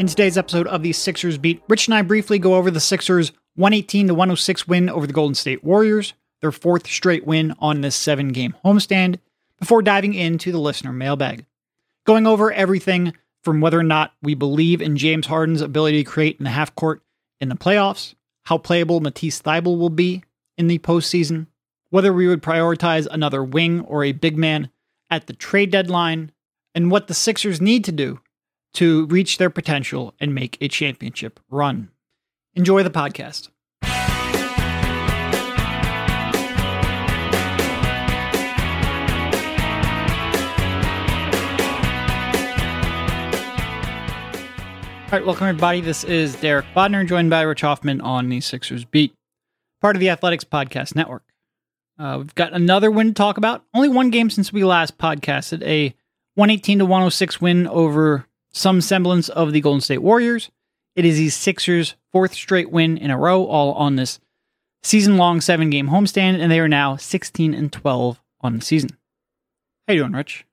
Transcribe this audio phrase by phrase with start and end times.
[0.00, 3.32] In today's episode of the Sixers Beat, Rich and I briefly go over the Sixers'
[3.56, 7.94] 118 to 106 win over the Golden State Warriors, their fourth straight win on this
[7.94, 9.18] seven game homestand,
[9.58, 11.44] before diving into the listener mailbag.
[12.06, 13.12] Going over everything
[13.44, 16.74] from whether or not we believe in James Harden's ability to create in the half
[16.74, 17.02] court
[17.42, 18.14] in the playoffs,
[18.44, 20.24] how playable Matisse Thybulle will be
[20.56, 21.46] in the postseason,
[21.90, 24.70] whether we would prioritize another wing or a big man
[25.10, 26.32] at the trade deadline,
[26.74, 28.20] and what the Sixers need to do
[28.74, 31.90] to reach their potential and make a championship run.
[32.54, 33.48] Enjoy the podcast.
[45.02, 45.80] All right, welcome everybody.
[45.80, 49.12] This is Derek Bodner, joined by Rich Hoffman on the Sixers Beat,
[49.80, 51.24] part of the Athletics Podcast Network.
[52.00, 53.62] Uh, we've got another win to talk about.
[53.74, 55.62] Only one game since we last podcasted.
[55.62, 55.94] A
[56.34, 60.50] 118 to 106 win over some semblance of the Golden State Warriors.
[60.96, 64.18] It is the Sixers' fourth straight win in a row, all on this
[64.82, 68.96] season-long seven-game homestand, and they are now 16 and 12 on the season.
[69.86, 70.46] How you doing, Rich?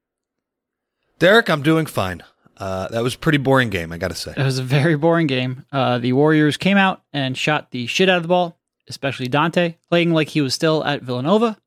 [1.17, 2.23] Derek, I'm doing fine.
[2.57, 4.33] Uh, that was a pretty boring game, I got to say.
[4.35, 5.65] It was a very boring game.
[5.71, 8.56] Uh, the Warriors came out and shot the shit out of the ball,
[8.89, 11.57] especially Donte, playing like he was still at Villanova.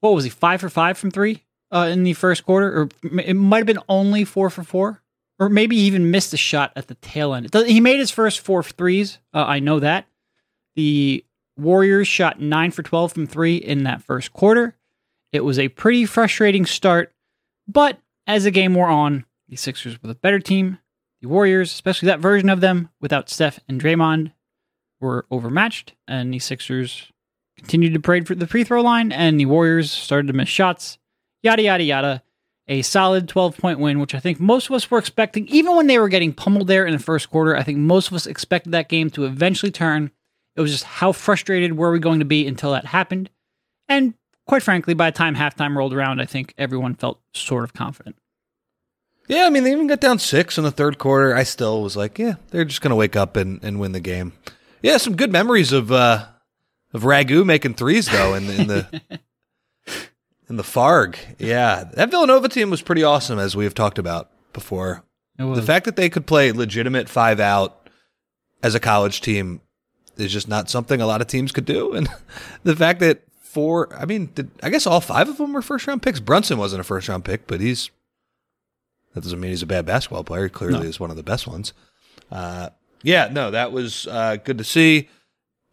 [0.00, 2.82] What was he, five for five from three uh, in the first quarter?
[2.82, 2.88] Or
[3.20, 5.02] it might have been only four for four,
[5.38, 7.52] or maybe he even missed a shot at the tail end.
[7.52, 9.18] He made his first four threes.
[9.32, 10.06] Uh, I know that.
[10.76, 11.24] The
[11.56, 14.76] Warriors shot nine for 12 from three in that first quarter.
[15.32, 17.12] It was a pretty frustrating start,
[17.66, 20.78] but as the game wore on, the Sixers were the better team.
[21.22, 24.32] The Warriors, especially that version of them without Steph and Draymond,
[25.04, 27.12] were overmatched, and the Sixers
[27.56, 30.98] continued to parade for the free throw line, and the Warriors started to miss shots.
[31.42, 32.22] Yada, yada, yada.
[32.66, 35.86] A solid 12 point win, which I think most of us were expecting, even when
[35.86, 37.54] they were getting pummeled there in the first quarter.
[37.54, 40.10] I think most of us expected that game to eventually turn.
[40.56, 43.28] It was just how frustrated were we going to be until that happened.
[43.86, 44.14] And
[44.46, 48.16] quite frankly, by the time halftime rolled around, I think everyone felt sort of confident.
[49.26, 51.34] Yeah, I mean, they even got down six in the third quarter.
[51.34, 54.00] I still was like, yeah, they're just going to wake up and, and win the
[54.00, 54.32] game.
[54.84, 56.26] Yeah, some good memories of uh,
[56.92, 59.00] of Ragu making threes though in the in the,
[60.50, 61.16] in the Farg.
[61.38, 65.02] Yeah, that Villanova team was pretty awesome, as we have talked about before.
[65.38, 67.88] The fact that they could play legitimate five out
[68.62, 69.62] as a college team
[70.18, 72.06] is just not something a lot of teams could do, and
[72.62, 75.86] the fact that four, I mean, did, I guess all five of them were first
[75.86, 76.20] round picks.
[76.20, 77.90] Brunson wasn't a first round pick, but he's
[79.14, 80.44] that doesn't mean he's a bad basketball player.
[80.44, 80.84] He clearly No.
[80.84, 81.72] is one of the best ones.
[82.30, 82.68] Uh,
[83.04, 85.08] yeah, no, that was uh, good to see.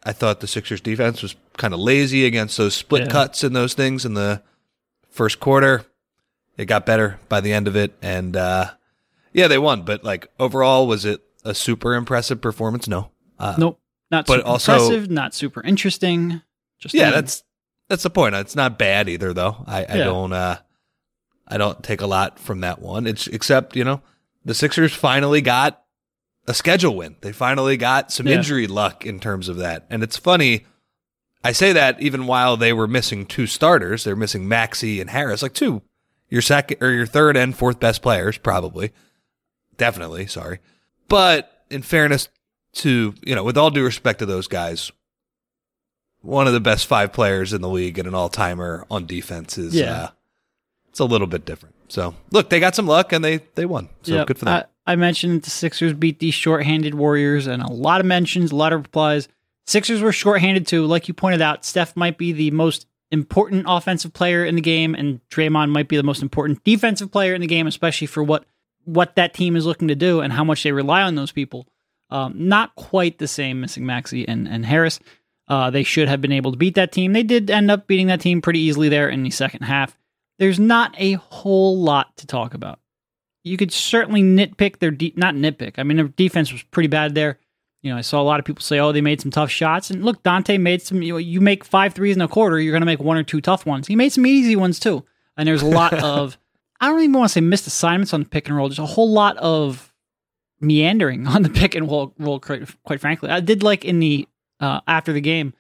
[0.04, 3.10] I thought the Sixers defense was kind of lazy against those split Yeah.
[3.12, 4.42] cuts and those things in the
[5.10, 5.86] first quarter.
[6.58, 8.72] It got better by the end of it, and uh,
[9.34, 9.82] yeah, they won.
[9.84, 12.88] But like overall, was it a super impressive performance?
[12.88, 13.10] No.
[13.40, 13.80] Uh, Nope.
[14.12, 16.42] Not But super also- impressive, not super interesting.
[16.80, 17.44] Just yeah, that's
[17.88, 18.36] that's the point.
[18.36, 19.64] It's not bad either, though.
[19.68, 20.04] I, I Yeah.
[20.04, 20.58] don't uh,
[21.48, 23.08] I don't take a lot from that one.
[23.08, 24.02] It's except you know
[24.44, 25.82] the Sixers finally got
[26.48, 27.16] a schedule win.
[27.22, 28.36] They finally got some Yeah.
[28.38, 30.66] injury luck in terms of that, and it's funny.
[31.44, 35.42] I say that even while they were missing two starters, they're missing Maxey and Harris,
[35.42, 35.82] like two
[36.30, 38.92] your second or your third and fourth best players, probably,
[39.78, 40.28] definitely.
[40.28, 40.60] Sorry,
[41.10, 42.28] but in fairness
[42.74, 44.92] to you know, with all due respect to those guys,
[46.22, 49.58] one of the best five players in the league and an all timer on defense
[49.58, 49.92] is Yeah.
[50.04, 50.10] uh,
[50.90, 51.76] it's a little bit different.
[51.90, 53.90] So look, they got some luck and they they won.
[54.04, 54.28] So Yep.
[54.28, 54.64] good for them.
[54.86, 58.56] I, mentioned that the Sixers beat these shorthanded Warriors, and a lot of mentions, a
[58.56, 59.28] lot of replies.
[59.66, 60.86] Sixers were shorthanded too.
[60.86, 64.96] Like you pointed out, Steph might be the most important offensive player in the game,
[64.96, 68.46] and Draymond might be the most important defensive player in the game, especially for what
[68.84, 71.68] what that team is looking to do and how much they rely on those people.
[72.10, 75.00] Um, not quite the same missing Maxey and, and Harris.
[75.48, 77.14] Uh, they should have been able to beat that team.
[77.14, 79.98] They did end up beating that team pretty easily there in the second half.
[80.40, 82.80] There's not a whole lot to talk about
[83.44, 85.74] you could certainly nitpick their de- not nitpick.
[85.78, 87.40] I mean, their defense was pretty bad there.
[87.82, 89.90] You know, I saw a lot of people say, "Oh, they made some tough shots."
[89.90, 91.02] And look, Donte made some.
[91.02, 93.24] You, know, you make five threes in a quarter, you're going to make one or
[93.24, 93.88] two tough ones.
[93.88, 95.04] He made some easy ones too.
[95.36, 96.38] And there's a lot of
[96.82, 98.68] I don't even want to say missed assignments on the pick and roll.
[98.68, 99.94] Just a whole lot of
[100.60, 102.14] meandering on the pick and roll.
[102.18, 104.28] roll quite, quite frankly, I did like in the
[104.60, 105.54] uh, after the game.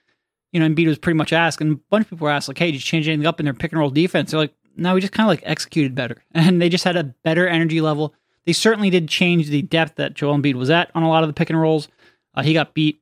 [0.51, 2.57] You know, Embiid was pretty much asked, and a bunch of people were asked, like,
[2.57, 4.93] "Hey, did you change anything up in their pick and roll defense?" They're like, "No,
[4.95, 8.13] we just kind of like executed better, and they just had a better energy level."
[8.45, 11.29] They certainly did change the depth that Joel Embiid was at on a lot of
[11.29, 11.87] the pick and rolls.
[12.33, 12.99] Uh, he got beat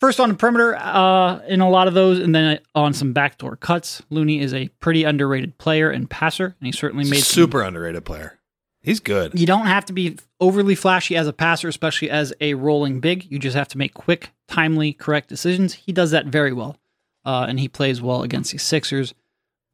[0.00, 3.56] first on the perimeter uh, in a lot of those, and then on some backdoor
[3.56, 4.02] cuts.
[4.10, 8.04] Looney is a pretty underrated player and passer, and he certainly made some- Super underrated
[8.04, 8.38] player.
[8.82, 9.38] He's good.
[9.38, 13.30] you don't have to be overly flashy as a passer, especially as a rolling big.
[13.30, 15.74] You just have to make quick, timely, correct decisions.
[15.74, 16.78] He does that very well,
[17.26, 19.12] uh, and he plays well against the Sixers.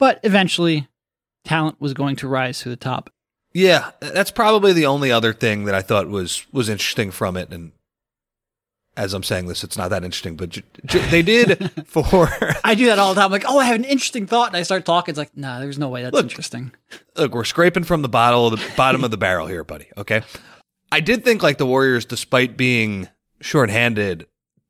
[0.00, 0.88] But eventually,
[1.46, 3.10] talent was going to rise to the top.
[3.54, 7.50] Yeah, that's probably the only other thing that I thought was was interesting from it.
[7.50, 7.72] And
[8.98, 12.28] as I'm saying this, it's not that interesting, but j- j- they did for
[12.64, 13.26] I do that all the time.
[13.26, 15.12] I'm like, oh, I have an interesting thought, and I start talking.
[15.12, 16.72] It's like, nah, there's no way that's Look, interesting.
[17.16, 19.86] look, we're scraping from the bottle the bottom of the barrel here, buddy.
[19.96, 20.22] Okay.
[20.92, 23.08] I did think like the Warriors, despite being
[23.40, 24.26] shorthanded,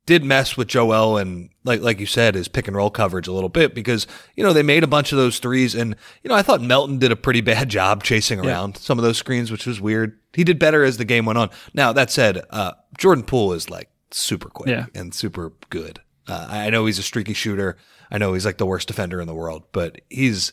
[0.07, 3.33] did mess with Joel and like like you said, his pick and roll coverage a
[3.33, 4.07] little bit because,
[4.37, 6.99] you know, they made a bunch of those threes and you know, I thought Melton
[6.99, 8.51] did a pretty bad job chasing Yeah.
[8.51, 10.19] around some of those screens, which was weird.
[10.33, 11.51] He did better as the game went on.
[11.75, 14.87] Now that said, uh Jordan Poole is like super quick Yeah.
[14.95, 16.01] and super good.
[16.29, 17.77] Uh, I know he's a streaky shooter.
[18.11, 20.53] I know he's like the worst defender in the world, but he's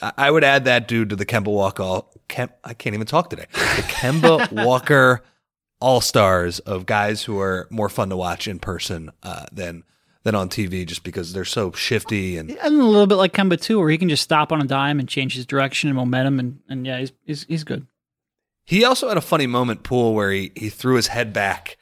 [0.00, 2.00] I I would add that dude to the Kemba Walker.
[2.28, 3.44] Kem, I can't even talk today.
[3.52, 5.22] The Kemba Walker
[5.82, 9.84] All Stars of guys who are more fun to watch in person uh, than
[10.22, 13.60] than on TV, just because they're so shifty and And a little bit like Kemba
[13.60, 16.38] too, where he can just stop on a dime and change his direction and momentum,
[16.38, 17.86] and, and yeah, he's, he's he's good.
[18.64, 21.76] He also had a funny moment, Poole where he, he threw his head back,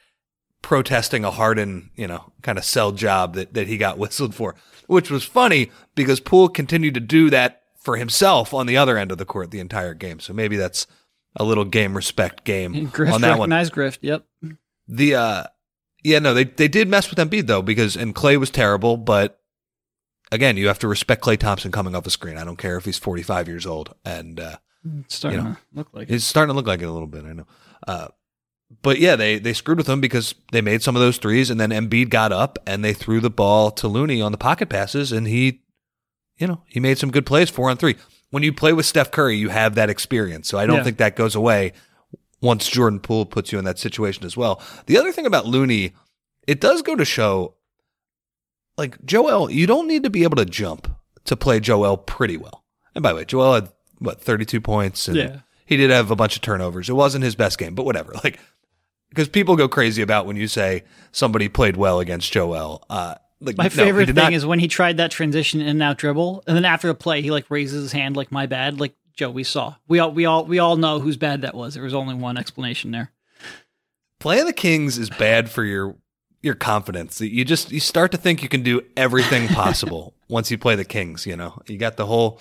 [0.63, 4.55] protesting a Harden, you know, kind of sell job that, that he got whistled for,
[4.87, 9.11] which was funny because Poole continued to do that for himself on the other end
[9.11, 10.19] of the court the entire game.
[10.19, 10.87] So maybe that's
[11.35, 13.49] a little game respect game Grift on that one.
[13.49, 13.99] recognized Grift.
[14.01, 14.25] Yep.
[14.87, 15.43] The uh
[16.03, 19.39] yeah, no, they they did mess with Embiid though because and Klay was terrible, but
[20.31, 22.37] again, you have to respect Klay Thompson coming off the screen.
[22.37, 24.57] I don't care if he's 45 years old and uh
[25.05, 26.15] It's starting You know, to look like it.
[26.15, 27.47] it's starting to look like it a little bit, I know.
[27.87, 28.07] Uh
[28.81, 31.59] but yeah, they they screwed with him because they made some of those threes and
[31.59, 35.11] then Embiid got up and they threw the ball to Looney on the pocket passes
[35.11, 35.61] and he
[36.37, 37.95] you know, he made some good plays 4 on 3.
[38.31, 40.47] When you play with Steph Curry, you have that experience.
[40.49, 40.83] So I don't Yeah.
[40.83, 41.73] think that goes away
[42.41, 44.59] once Jordan Poole puts you in that situation as well.
[44.87, 45.93] The other thing about Looney,
[46.47, 47.53] it does go to show
[48.77, 50.87] like Joel, you don't need to be able to jump
[51.25, 52.63] to play Joel pretty well.
[52.95, 53.69] And by the way, Joel had
[53.99, 55.39] what 32 points and Yeah.
[55.65, 56.89] he did have a bunch of turnovers.
[56.89, 58.13] It wasn't his best game, but whatever.
[58.23, 58.39] Like
[59.09, 62.83] because people go crazy about when you say somebody played well against Joel.
[62.89, 65.83] Uh like My no, favorite thing not- is when he tried that transition in and
[65.83, 68.79] out dribble, and then after the play, he like raises his hand like my bad.
[68.79, 69.75] Like Joe, we saw.
[69.87, 71.73] We all we all we all know whose bad that was.
[71.73, 73.11] There was only one explanation there.
[74.19, 75.95] playing the Kings is bad for your
[76.41, 77.19] your confidence.
[77.19, 80.85] You just you start to think you can do everything possible once you play the
[80.85, 81.25] Kings.
[81.25, 82.39] You know, you got the whole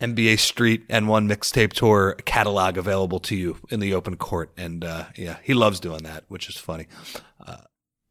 [0.00, 5.06] NBA Street AND1 mixtape tour catalog available to you in the open court, and uh,
[5.16, 6.86] yeah, he loves doing that, which is funny.
[7.44, 7.56] Uh,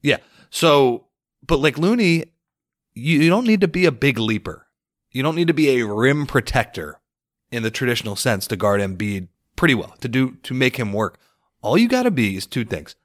[0.02, 0.18] yeah,
[0.50, 1.07] so
[1.48, 2.26] but like Looney,
[2.94, 4.68] you, you don't need to be a big leaper.
[5.12, 7.00] You don't need to be a rim protector
[7.52, 11.20] in the traditional sense to guard Embiid pretty well to do to make him work.
[11.62, 12.96] All you got to be is two things: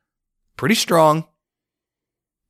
[0.56, 1.26] pretty strong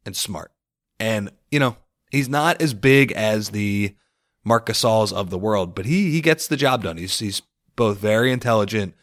[0.05, 0.51] and smart.
[0.99, 1.77] And you know,
[2.11, 3.95] he's not as big as the
[4.45, 6.97] Marc Gasols of the world, but he he gets the job done.
[6.97, 7.43] He's he's
[7.77, 8.95] both very intelligent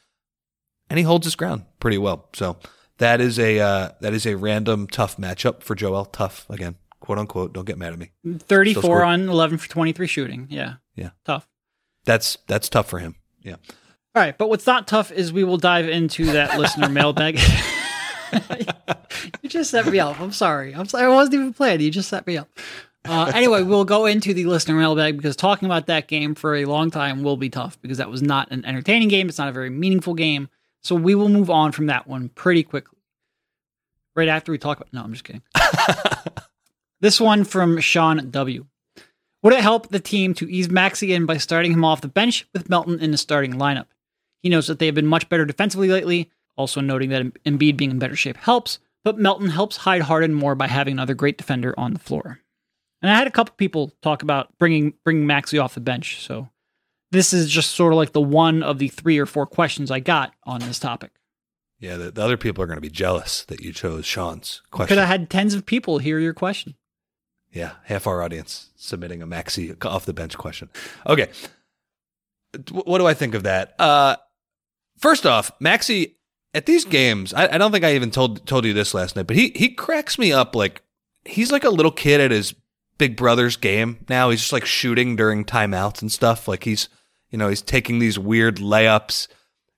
[0.90, 2.28] and he holds his ground pretty well.
[2.34, 2.58] So
[3.00, 6.06] that is a uh, that is a random tough matchup for Joel.
[6.06, 7.54] Tough again, quote unquote.
[7.54, 8.12] Don't get mad at me.
[8.40, 10.48] Thirty four on eleven for twenty three shooting.
[10.50, 11.48] Yeah, Yeah, tough.
[12.06, 13.16] that's that's tough for him.
[13.42, 13.56] Yeah.
[14.16, 17.40] All right, but what's not tough is we will dive into that listener mailbag.
[19.42, 20.20] you just set me up.
[20.20, 20.74] I'm sorry.
[20.76, 21.06] I'm sorry.
[21.06, 21.82] I wasn't even playing.
[21.82, 22.50] You just set me up.
[23.06, 26.66] Uh, anyway, we'll go into the listener mailbag because talking about that game for a
[26.66, 29.30] long time will be tough because that was not an entertaining game.
[29.30, 30.50] It's not a very meaningful game.
[30.82, 32.98] So we will move on from that one pretty quickly.
[34.16, 34.92] Right after we talk about.
[34.94, 35.44] No, I'm just kidding.
[37.02, 38.66] this one from Sean W.
[39.42, 42.46] Would it help the team to ease Maxey in by starting him off the bench
[42.54, 43.86] with Melton in the starting lineup?
[44.42, 47.92] He knows that they have been much better defensively lately, also noting that Embiid being
[47.92, 51.74] in better shape helps, but Melton helps hide Harden more by having another great defender
[51.78, 52.40] on the floor.
[53.02, 56.50] And I had a couple people talk about bringing bringing Maxey off the bench, so
[57.12, 60.00] this is just sort of like the one of the three or four questions I
[60.00, 61.12] got on this topic.
[61.80, 64.90] Yeah, the, the other people are going to be jealous that you chose Sean's question.
[64.90, 66.76] Could have had tens of people hear your question.
[67.52, 70.70] Yeah, half our audience submitting a Maxey off the bench question.
[71.08, 71.30] Okay.
[72.72, 73.74] what do I think of that?
[73.80, 74.18] Uh,
[74.98, 76.18] first off, Maxey
[76.54, 79.28] at these games, I, I don't think I even told told you this last night,
[79.28, 80.84] but he he cracks me up like
[81.26, 82.54] he's like a little kid at his
[82.98, 84.30] big brother's game now.
[84.30, 86.48] He's just like shooting during timeouts and stuff.
[86.48, 86.90] Like he's
[87.30, 89.28] you know he's taking these weird layups.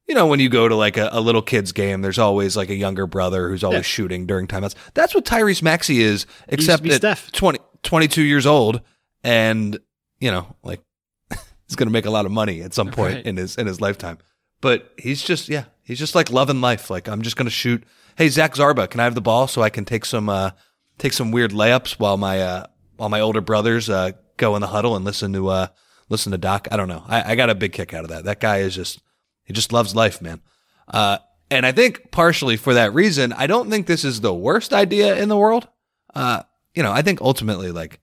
[0.07, 2.69] You know, when you go to like a, a little kid's game, there's always like
[2.69, 3.83] a younger brother who's always Yeah.
[3.83, 4.75] shooting during timeouts.
[4.93, 7.31] That's what Tyrese Maxey is, except at Steph.
[7.31, 8.81] 20, 22 years old,
[9.23, 9.79] and
[10.19, 10.81] you know, like
[11.29, 13.25] he's going to make a lot of money at some point Right.
[13.25, 14.17] in his in his lifetime.
[14.59, 16.89] But he's just yeah, he's just like loving life.
[16.89, 17.83] Like I'm just going to shoot.
[18.17, 20.51] Hey Zach Zarba, can I have the ball so I can take some uh
[20.97, 22.65] take some weird layups while my uh
[22.97, 25.67] while my older brothers uh go in the huddle and listen to uh
[26.11, 26.67] listen to Doc.
[26.71, 27.03] I don't know.
[27.07, 28.25] I, I got a big kick out of that.
[28.25, 29.01] That guy is just
[29.43, 30.41] he just loves life, man.
[30.87, 31.17] Uh
[31.49, 35.17] and I think partially for that reason, I don't think this is the worst idea
[35.21, 35.67] in the world.
[36.15, 37.99] Uh, you know, I think ultimately, like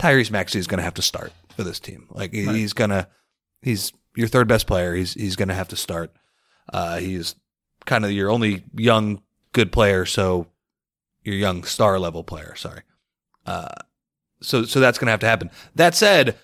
[0.00, 2.08] Tyrese Maxey is going to have to start for this team.
[2.10, 3.06] Like he- he's gonna,
[3.62, 4.96] he's your third best player.
[4.96, 6.10] He's he's going to have to start.
[6.72, 7.36] Uh, he's
[7.86, 9.22] kind of your only young
[9.52, 10.48] good player, so
[11.22, 12.56] your young star level player.
[12.56, 12.82] Sorry.
[13.46, 13.68] Uh,
[14.42, 15.50] so so that's going to have to happen.
[15.76, 16.36] That said,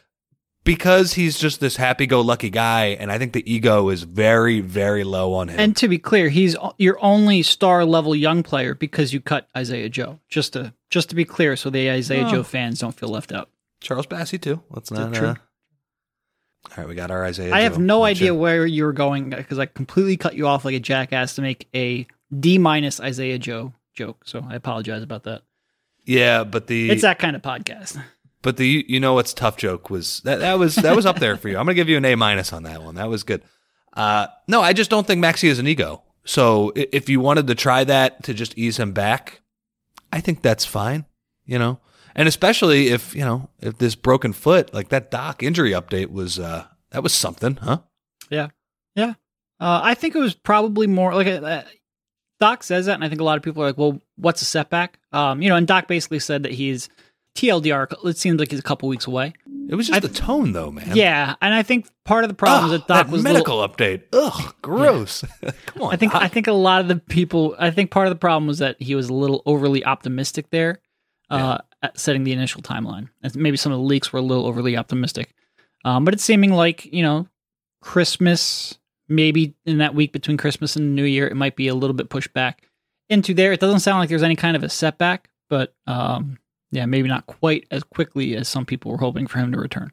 [0.65, 4.61] because he's just this happy go lucky guy, and I think the ego is very
[4.61, 5.61] very low on him.
[5.61, 9.89] And to be clear, he's your only star level young player because you cut Isaiah
[9.89, 10.21] Joe.
[10.29, 12.31] Just to just to be clear, so the Isaiah Oh.
[12.31, 13.51] Joe fans don't feel left out.
[13.81, 14.63] Charles Bassey too.
[14.71, 15.13] Let's not.
[15.15, 15.29] true?
[15.29, 15.35] Uh,
[16.71, 17.53] all right, we got our Isaiah.
[17.53, 18.35] I have no Not idea sure.
[18.35, 21.69] where you were going because I completely cut you off like a jackass to make
[21.75, 22.07] a
[22.39, 24.23] D minus Isaiah Joe joke.
[24.25, 25.43] So I apologize about that.
[26.07, 28.03] Yeah, but the It's that kind of podcast.
[28.45, 31.39] But the you know what's tough joke was that that was that was up there
[31.39, 31.57] for you.
[31.57, 32.97] I'm gonna give you an A minus on that one.
[32.97, 33.43] That was good.
[33.95, 36.03] Uh, no, I just don't think Maxey is an ego.
[36.27, 39.41] So if you wanted to try that to just ease him back,
[40.13, 41.07] I think that's fine.
[41.47, 41.81] You know,
[42.15, 46.39] and especially if you know if this broken foot, like that Doc injury update was
[46.39, 47.79] uh that was something, huh?
[48.29, 48.49] Yeah,
[48.95, 49.15] yeah.
[49.59, 51.63] Uh, I think it was probably more like uh,
[52.41, 54.45] Doc says that, and I think a lot of people are like, "Well, what's a
[54.45, 56.91] setback?" Um, you know, and Doc basically said that he's
[57.35, 57.93] TLDR.
[58.09, 59.33] It seems like he's a couple weeks away.
[59.69, 60.93] It was just the tone, though, man.
[60.95, 63.57] Yeah, and I think part of the problem is that Doc that was a little-
[63.57, 64.03] medical update.
[64.13, 65.25] Ugh, gross.
[65.67, 65.93] Come on.
[65.93, 66.23] I think Doc.
[66.23, 67.57] I think a lot of the people.
[67.59, 70.81] I think part of the problem was that he was a little overly optimistic there,
[71.31, 73.09] uh, at setting the initial timeline.
[73.23, 75.35] And maybe some of the leaks were a little overly optimistic.
[75.85, 77.27] Um, but it's seeming like you know,
[77.81, 81.95] Christmas maybe in that week between Christmas and New Year, it might be a little
[81.95, 82.69] bit pushed back
[83.09, 83.53] into there.
[83.53, 86.39] It doesn't sound like there's any kind of a setback, but um,
[86.75, 89.91] yeah, maybe not quite as quickly as some people were hoping for him to return.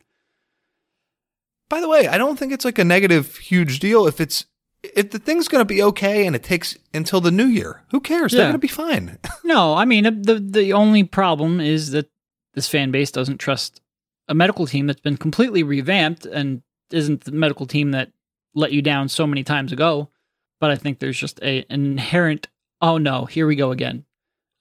[1.69, 4.45] By the way, I don't think it's like a negative huge deal if it's
[4.83, 7.83] if the thing's going to be okay and it takes until the new year.
[7.91, 8.31] Who cares?
[8.31, 9.17] They're going to be fine.
[9.43, 12.09] No, I mean the the only problem is that
[12.53, 13.81] this fan base doesn't trust
[14.29, 18.11] a medical team that's been completely revamped and isn't the medical team that
[18.55, 20.09] let you down so many times ago.
[20.61, 22.47] But I think there's just a an inherent
[22.81, 24.05] oh no, here we go again.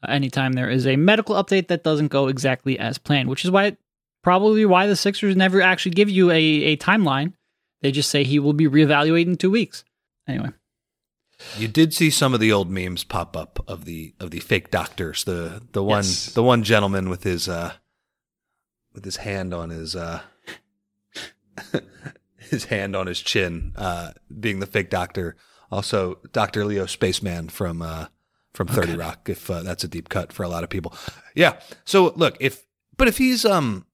[0.08, 3.76] Anytime there is a medical update that doesn't go exactly as planned, which is why
[4.22, 7.34] probably why the Sixers never actually give you a, a timeline.
[7.82, 9.84] They just say he will be reevaluated in two weeks.
[10.28, 10.50] Anyway.
[11.56, 14.70] You did see some of the old memes pop up of the of the fake
[14.70, 15.24] doctors.
[15.24, 16.26] The the one Yes.
[16.34, 17.72] the one gentleman with his uh
[18.92, 20.20] with his hand on his uh
[22.38, 25.36] his hand on his chin, uh being the fake doctor.
[25.70, 26.64] Also Dr.
[26.64, 28.06] Leo Spaceman from uh
[28.54, 30.94] from 30 Rock if uh, that's a deep cut for a lot of people.
[31.34, 31.60] Yeah.
[31.84, 32.64] So look, if
[32.96, 33.86] but if he's um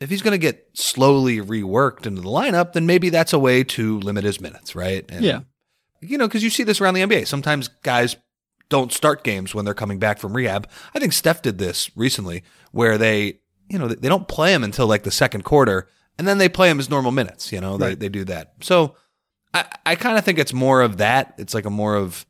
[0.00, 3.62] if he's going to get slowly reworked into the lineup, then maybe that's a way
[3.64, 5.04] to limit his minutes, right?
[5.08, 5.40] And Yeah.
[6.00, 7.26] you know, because you see this around the NBA.
[7.26, 8.16] Sometimes guys
[8.68, 10.68] don't start games when they're coming back from rehab.
[10.94, 14.86] I think Steph did this recently, where they, you know, they don't play him until
[14.88, 17.52] like the second quarter, and then they play him as normal minutes.
[17.52, 18.54] You know, they they do that.
[18.62, 18.96] So
[19.54, 21.34] I I kind of think it's more of that.
[21.38, 22.26] It's like a more of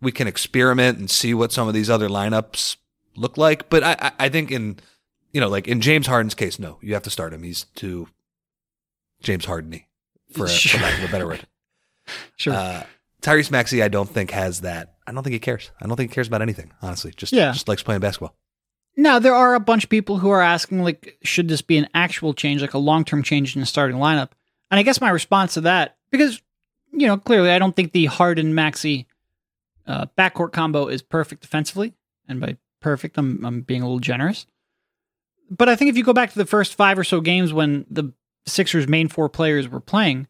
[0.00, 2.76] we can experiment and see what some of these other lineups
[3.16, 3.68] look like.
[3.70, 4.78] But I I, think in
[5.32, 7.42] you know like in James Harden's case, no, you have to start him.
[7.42, 8.08] He's too
[9.22, 9.84] James Hardeny,
[10.32, 10.78] for, a, Sure.
[10.78, 11.46] for lack of a better word.
[12.36, 12.54] Sure.
[12.54, 12.82] Uh,
[13.22, 14.94] Tyrese Maxey, I don't think has that.
[15.06, 15.70] I don't think he cares.
[15.80, 16.72] I don't think he cares about anything.
[16.82, 17.52] Honestly, just Yeah.
[17.52, 18.34] just likes playing basketball.
[18.96, 21.86] Now there are a bunch of people who are asking, like, should this be an
[21.94, 24.30] actual change, like a long-term change in the starting lineup?
[24.72, 26.40] And I guess my response to that, because
[26.92, 29.06] you know, clearly, I don't think the Harden Maxey
[29.90, 31.94] uh, backcourt combo is perfect defensively,
[32.28, 34.46] and by perfect, I'm I'm being a little generous.
[35.50, 37.84] But I think if you go back to the first five or so games when
[37.90, 38.12] the
[38.46, 40.28] Sixers' main four players were playing,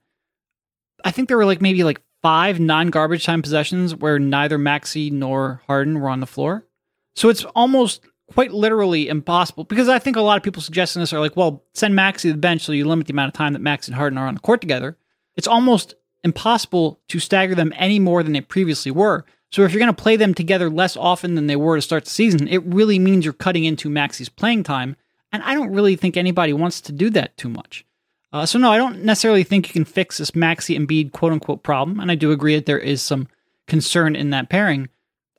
[1.04, 5.62] I think there were like maybe like five non-garbage time possessions where neither Maxey nor
[5.66, 6.66] Harden were on the floor.
[7.14, 8.02] So it's almost
[8.32, 11.64] quite literally impossible because I think a lot of people suggesting this are like, well,
[11.74, 13.94] send Maxey to the bench so you limit the amount of time that Max and
[13.94, 14.96] Harden are on the court together.
[15.36, 19.24] it's almost impossible to stagger them any more than they previously were.
[19.50, 22.04] So if you're going to play them together less often than they were to start
[22.04, 24.96] the season, it really means you're cutting into Maxey's playing time.
[25.32, 27.84] And I don't really think anybody wants to do that too much.
[28.32, 31.62] Uh, so no, I don't necessarily think you can fix this Maxey Embiid quote unquote
[31.64, 31.98] problem.
[31.98, 33.28] And I do agree that there is some
[33.66, 34.88] concern in that pairing.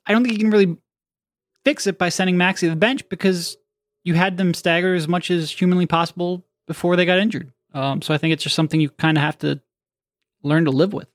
[0.06, 0.76] I don't think you can really
[1.64, 3.56] fix it by sending Maxey to the bench because
[4.04, 7.52] you had them stagger as much as humanly possible before they got injured.
[7.72, 9.60] Um, so I think it's just something you kind of have to
[10.42, 11.08] learn to live with.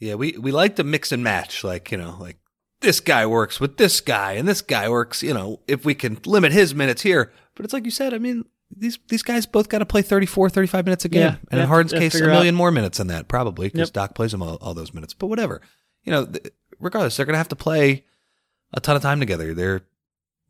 [0.00, 2.38] Yeah, we we like to mix and match, like you know, like
[2.80, 5.22] this guy works with this guy, and this guy works.
[5.22, 8.14] You know, if we can limit his minutes here, but it's like you said.
[8.14, 11.36] I mean, these these guys both got to play 34, 35 minutes a game, Yeah,
[11.50, 13.92] and in Harden's case, a million more minutes than that, probably because Yep.
[13.92, 15.12] Doc plays them all, all those minutes.
[15.12, 15.60] But whatever,
[16.04, 18.04] you know, th- regardless, they're gonna have to play
[18.72, 19.52] a ton of time together.
[19.52, 19.82] They're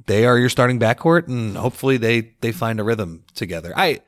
[0.06, 3.72] they are your starting backcourt, and hopefully they they find a rhythm together.
[3.76, 4.00] I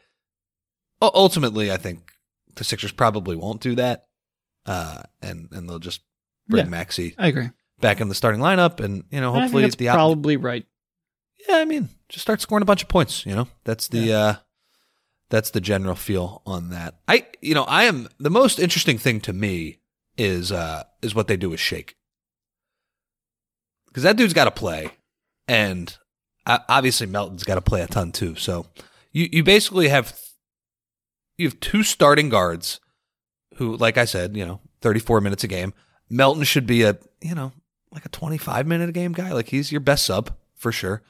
[1.00, 2.12] ultimately, I think
[2.54, 4.06] the Sixers probably won't do that,
[4.66, 6.00] uh, and and they'll just
[6.49, 6.71] bring Yeah.
[6.71, 7.50] Maxey I agree.
[7.81, 9.95] back in the starting lineup, and you know, And I think hopefully that's the op-
[9.97, 10.66] probably right.
[11.49, 13.25] yeah, I mean, just start scoring a bunch of points.
[13.26, 14.35] You know, that's the uh,
[15.31, 17.00] that's the general feel on that.
[17.09, 19.78] I, you know, I am the most interesting thing to me
[20.19, 21.97] is uh is what they do with Shake
[23.87, 24.90] because that dude's got to play,
[25.49, 25.97] and
[26.47, 28.35] obviously Melton's got to play a ton too.
[28.37, 28.66] So
[29.12, 30.19] you you basically have
[31.38, 32.78] you have two starting guards
[33.56, 35.73] who, like I said, you know, thirty four minutes a game.
[36.11, 37.52] Melton should be a you know
[37.90, 39.32] like a twenty five minute a game guy.
[39.32, 41.02] Like he's your best sub for sure.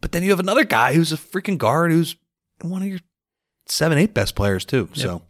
[0.00, 2.16] But then you have another guy who's a freaking guard who's
[2.60, 3.00] one of your
[3.66, 4.88] seven, eight best players too.
[4.92, 5.22] So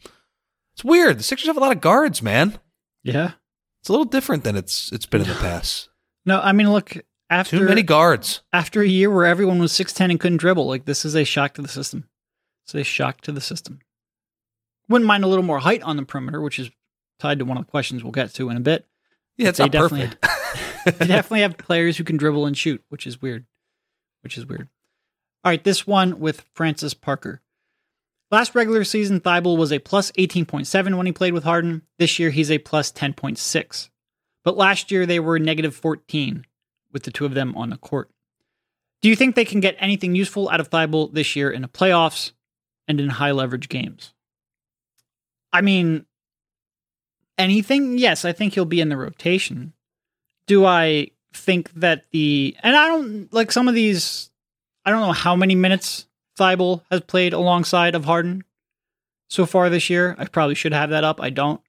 [0.74, 1.18] it's weird.
[1.18, 2.58] The Sixers have a lot of guards, man.
[3.02, 3.32] Yeah.
[3.80, 5.88] It's a little different than it's it's been in the past.
[6.26, 6.96] No, I mean, look,
[7.30, 8.42] after Too many guards.
[8.52, 11.54] after a year where everyone was 6'10 and couldn't dribble, like this is a shock
[11.54, 12.08] to the system.
[12.64, 13.80] It's a shock to the system.
[14.88, 16.70] Wouldn't mind a little more height on the perimeter, which is
[17.18, 18.86] tied to one of the questions we'll get to in a bit.
[19.36, 20.98] Yeah, it's They not definitely- perfect.
[20.98, 23.44] they definitely have players who can dribble and shoot, which is weird.
[24.22, 24.68] Which is weird.
[25.44, 27.40] All right, this one with Francis Parker.
[28.30, 31.82] Last regular season, Thybulle was a plus 18.7 when he played with Harden.
[31.98, 33.88] This year, he's a plus 10.6.
[34.44, 36.44] But last year, they were negative 14
[36.92, 38.10] with the two of them on the court.
[39.00, 41.68] Do you think they can get anything useful out of Thybulle this year in the
[41.68, 42.32] playoffs
[42.86, 44.12] and in high leverage games?
[45.52, 46.06] I mean,
[47.36, 47.98] anything?
[47.98, 49.72] Yes, I think he'll be in the rotation
[50.48, 54.30] do I think that the and I don't like some of these
[54.84, 56.06] I don't know how many minutes
[56.36, 58.42] Thybulle has played alongside of Harden
[59.28, 60.16] so far this year.
[60.18, 61.20] I probably should have that up.
[61.20, 61.60] I don't.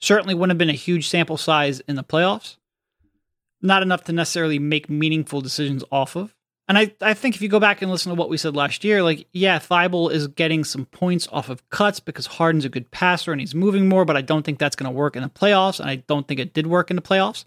[0.00, 2.56] Certainly wouldn't have been a huge sample size in the playoffs.
[3.62, 6.33] Not enough to necessarily make meaningful decisions off of.
[6.66, 8.84] And I, I think if you go back and listen to what we said last
[8.84, 12.90] year, like, yeah, Thybulle is getting some points off of cuts because Harden's a good
[12.90, 15.28] passer and he's moving more, but I don't think that's going to work in the
[15.28, 15.78] playoffs.
[15.78, 17.44] And I don't think it did work in the playoffs.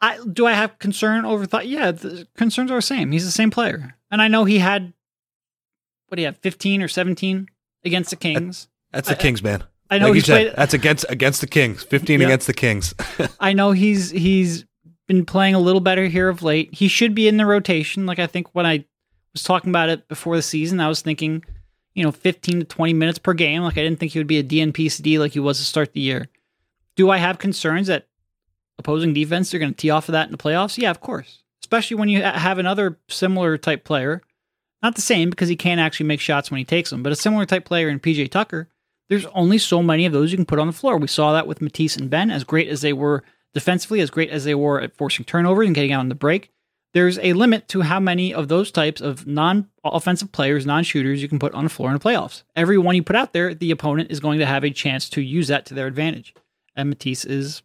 [0.00, 1.68] I do I have concern over thought?
[1.68, 3.12] Yeah, the concerns are the same.
[3.12, 4.92] He's the same player, and I know he had
[6.08, 7.48] what do you have, fifteen or seventeen
[7.84, 8.68] against the Kings.
[8.90, 9.62] That's the Kings, man.
[9.90, 11.84] I know like he's said, played- that's against against the Kings.
[11.84, 12.26] Fifteen Yeah.
[12.26, 12.94] against the Kings.
[13.40, 14.64] I know he's he's
[15.06, 16.74] been playing a little better here of late.
[16.74, 18.06] He should be in the rotation.
[18.06, 18.84] Like I think when I
[19.32, 21.44] was talking about it before the season, I was thinking,
[21.94, 23.62] you know, fifteen to twenty minutes per game.
[23.62, 25.92] Like I didn't think he would be a DNP CD like he was to start
[25.92, 26.28] the year.
[26.96, 28.06] Do I have concerns that
[28.78, 30.78] opposing defense are going to tee off of that in the playoffs?
[30.78, 31.42] Yeah, of course.
[31.62, 34.20] Especially when you have another similar type player,
[34.82, 37.16] not the same because he can't actually make shots when he takes them, but a
[37.16, 38.68] similar type player in PJ Tucker.
[39.08, 40.96] There's only so many of those you can put on the floor.
[40.96, 43.22] We saw that with Matisse and Ben, as great as they were
[43.54, 46.50] defensively, as great as they were at forcing turnovers and getting out on the break.
[46.94, 51.38] There's a limit to how many of those types of non-offensive players, non-shooters, you can
[51.38, 52.42] put on the floor in the playoffs.
[52.54, 55.22] Every one you put out there, the opponent is going to have a chance to
[55.22, 56.34] use that to their advantage.
[56.76, 57.62] And Matisse is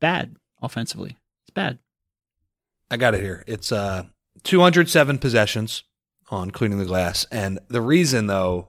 [0.00, 1.16] bad offensively.
[1.44, 1.78] It's bad.
[2.90, 3.42] I got it here.
[3.46, 4.04] It's uh
[4.44, 5.82] 207 possessions
[6.30, 7.26] on cleaning the glass.
[7.30, 8.68] And the reason though,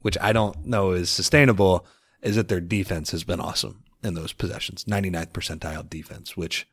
[0.00, 1.86] which I don't know is sustainable,
[2.22, 4.84] is that their defense has been awesome in those possessions.
[4.84, 6.66] 99th percentile defense, which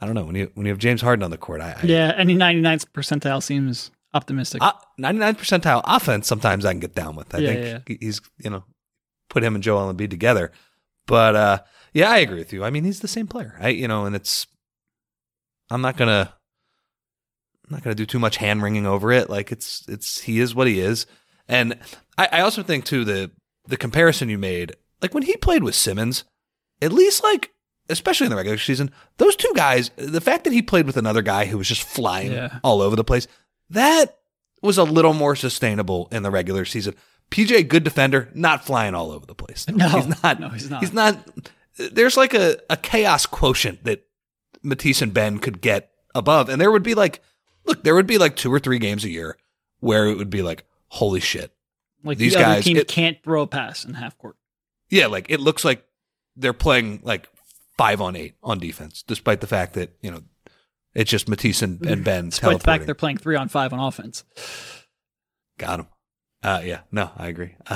[0.00, 0.24] I don't know.
[0.24, 2.86] When you when you have James Harden on the court, I, I Yeah, any 99th
[2.92, 4.62] percentile seems optimistic.
[4.62, 7.34] uh, 99th percentile offense sometimes I can get down with.
[7.34, 8.64] I Yeah, think yeah, he's you know
[9.28, 10.52] put him and Joel Embiid together.
[11.06, 11.58] But uh
[11.92, 12.64] yeah, I agree with you.
[12.64, 13.56] I mean, he's the same player.
[13.60, 14.46] I you know, and it's
[15.70, 16.34] I'm not gonna
[17.66, 19.30] I'm not gonna do too much hand wringing over it.
[19.30, 21.06] Like it's it's he is what he is.
[21.48, 21.78] And
[22.18, 23.30] I, I also think too the
[23.66, 26.24] the comparison you made, like when he played with Simmons,
[26.80, 27.50] at least like
[27.90, 31.20] especially in the regular season, those two guys, the fact that he played with another
[31.20, 32.58] guy who was just flying Yeah.
[32.64, 33.26] all over the place,
[33.68, 34.16] that
[34.62, 36.94] was a little more sustainable in the regular season.
[37.30, 39.66] PJ, good defender, not flying all over the place.
[39.70, 40.40] No, he's not.
[40.40, 40.80] no, he's not.
[40.80, 41.18] He's not.
[41.76, 44.06] There's like a, a chaos quotient that
[44.62, 47.20] Matisse and Ben could get above, and there would be like,
[47.66, 49.36] look, there would be like two or three games a year
[49.80, 51.52] where it would be like, holy shit,
[52.02, 54.36] Like These the other guys, team it- can't throw a pass in half court.
[54.94, 55.84] Yeah, like it looks like
[56.36, 57.28] they're playing like
[57.76, 60.22] five on eight on defense, despite the fact that you know
[60.94, 63.80] it's just Matisse and, and Ben Despite the fact they're playing three on five on
[63.80, 64.22] offense.
[65.58, 65.86] Got him.
[66.42, 67.56] Uh, yeah, no, I agree.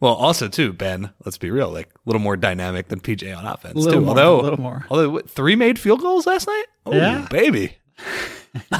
[0.00, 1.10] well, also too, Ben.
[1.24, 4.06] Let's be real, like a little more dynamic than PJ on offense A little too.
[4.06, 4.86] more, although, a little more.
[4.90, 6.64] although what, three made field goals last night.
[6.86, 7.26] Oh, Yeah.
[7.30, 7.76] baby.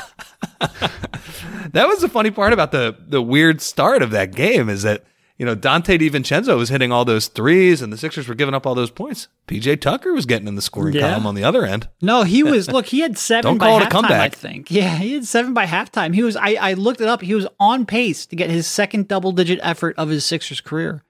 [1.73, 5.05] that was the funny part about the the weird start of that game is that
[5.39, 8.67] you know Donte DiVincenzo was hitting all those threes and the Sixers were giving up
[8.67, 9.29] all those points.
[9.49, 11.11] PJ Tucker was getting in the scoring Yeah.
[11.11, 11.89] column on the other end.
[12.01, 12.69] No, he was.
[12.73, 13.91] Look, he had 7 Don't by call it a halftime.
[13.91, 14.33] comeback.
[14.33, 14.71] I think.
[14.71, 16.15] Yeah, he had seven by halftime.
[16.15, 16.37] He was.
[16.37, 17.21] I, I looked it up.
[17.23, 21.03] He was on pace to get his second double digit effort of his Sixers career,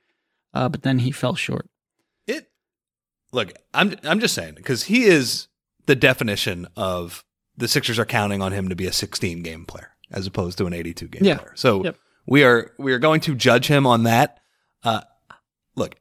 [0.55, 1.69] uh, but then he fell short.
[2.27, 2.49] It
[3.33, 5.49] look, I'm I'm just saying because he is
[5.87, 7.25] the definition of
[7.57, 10.67] the Sixers are counting on him to be a 16 game player as opposed to
[10.67, 11.37] an 82 game Yeah.
[11.39, 11.53] player.
[11.55, 11.97] So Yep.
[12.27, 14.41] We are we are going to judge him on that.
[14.83, 15.01] Uh,
[15.75, 15.97] look,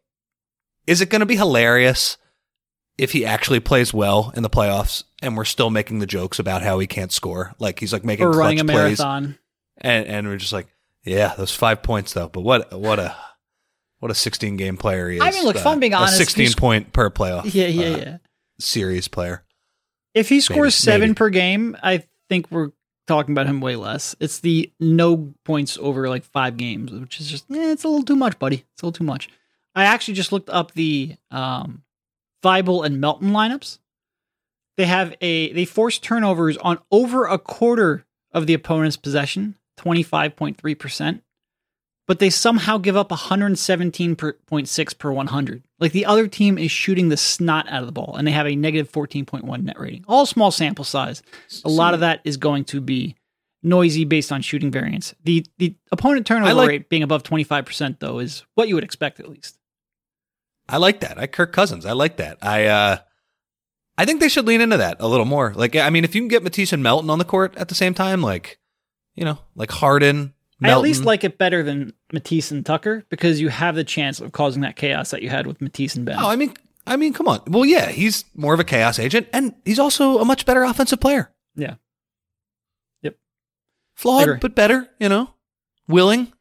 [0.87, 2.17] is it going to be hilarious
[2.97, 6.61] if he actually plays well in the playoffs and we're still making the jokes about
[6.61, 7.53] how he can't score?
[7.59, 9.37] Like he's like making Or clutch running a plays, marathon.
[9.77, 10.67] and and we're just like,
[11.03, 12.29] yeah, those five points though.
[12.29, 13.15] But what what a
[13.99, 15.21] what a 16 game player he is.
[15.23, 17.51] I mean, look, if Uh, I'm being a honest, 16 point per playoff.
[17.53, 18.17] Yeah, yeah, uh, yeah.
[18.59, 19.43] series player.
[20.13, 21.15] If he scores maybe, seven maybe.
[21.15, 22.69] per game, I think we're
[23.07, 24.15] talking about him way less.
[24.19, 28.03] It's the no points over like five games, which is just eh, it's a little
[28.05, 28.65] too much, buddy.
[28.73, 29.29] It's a little too much.
[29.73, 31.83] I actually just looked up the um
[32.43, 33.79] Thybulle and Melton lineups.
[34.77, 40.03] They have a they force turnovers on over a quarter of the opponent's possession, twenty
[40.03, 41.23] five point three percent.
[42.07, 45.63] But they somehow give up 117.6 per 100.
[45.79, 48.47] Like the other team is shooting the snot out of the ball, and they have
[48.47, 50.05] a negative 14.1 net rating.
[50.07, 51.21] All small sample size.
[51.65, 53.15] A lot of that is going to be
[53.61, 55.13] noisy based on shooting variance.
[55.23, 59.19] The the opponent turnover like- rate being above 25% though is what you would expect
[59.19, 59.57] at least.
[60.69, 61.17] I like that.
[61.19, 61.85] I Kirk Cousins.
[61.85, 62.37] I like that.
[62.41, 62.97] I uh
[63.97, 65.53] I think they should lean into that a little more.
[65.53, 67.75] Like I mean, if you can get Matisse and Melton on the court at the
[67.75, 68.59] same time, like
[69.15, 73.41] you know, like Harden, I at least like it better than Matisse and Tucker because
[73.41, 76.17] you have the chance of causing that chaos that you had with Matisse and Ben.
[76.17, 76.53] Oh, I mean,
[76.87, 77.41] I mean, come on.
[77.47, 80.99] Well, yeah, he's more of a chaos agent, and he's also a much better offensive
[80.99, 81.29] player.
[81.55, 81.75] yeah.
[83.01, 83.15] Yep.
[83.95, 84.87] Flawed, but better.
[84.99, 85.29] You know,
[85.87, 86.31] willing.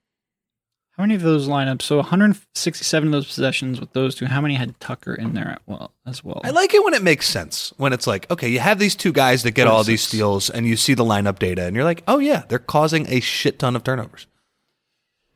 [0.96, 1.82] How many of those lineups?
[1.82, 4.26] So 167 of those possessions with those two.
[4.26, 6.40] How many had Tucker in there at well as well?
[6.44, 7.72] I like it when it makes sense.
[7.78, 10.66] When it's like, okay, you have these two guys that get all these steals, and
[10.66, 13.74] you see the lineup data, and you're like, oh yeah, they're causing a shit ton
[13.74, 14.28] of turnovers.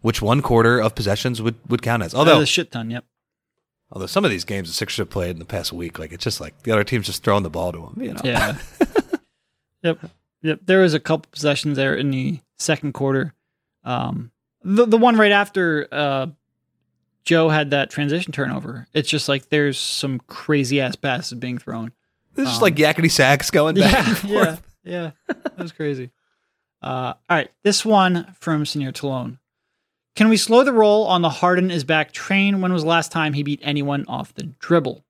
[0.01, 2.15] Which one quarter of possessions would, would count as?
[2.15, 2.89] Although Although, a shit ton.
[2.93, 3.05] Yep.
[3.91, 6.23] although some of these games the Sixers have played in the past week, like it's
[6.23, 8.01] just like the other team's just throwing the ball to them.
[8.01, 8.57] You know, Yeah.
[9.83, 9.99] yep.
[10.43, 10.61] Yep.
[10.67, 13.35] There was a couple possessions there in the second quarter.
[13.83, 14.31] Um,
[14.63, 16.27] the the one right after uh,
[17.25, 18.87] Joe had that transition turnover.
[18.95, 21.93] It's just like there's some crazy ass passes being thrown.
[22.35, 24.63] this just Um, like Yakety Sax going back Yeah, and forth.
[24.85, 25.11] yeah, yeah.
[25.27, 26.11] That was crazy.
[26.83, 29.39] Uh, all right, this one from Senor Talone.
[30.15, 32.61] Can we slow the roll on the Harden is back train?
[32.61, 35.05] When was the last time he beat anyone off the dribble?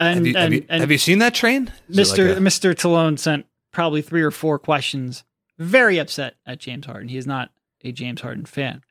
[0.00, 1.72] And Have you, have, you, and have you seen that train?
[1.88, 2.28] Is Mr.
[2.28, 2.74] like a- Mr.
[2.74, 5.22] Talone sent probably three or four questions.
[5.58, 7.08] Very upset at James Harden.
[7.08, 7.50] He is not
[7.84, 8.82] a James Harden fan.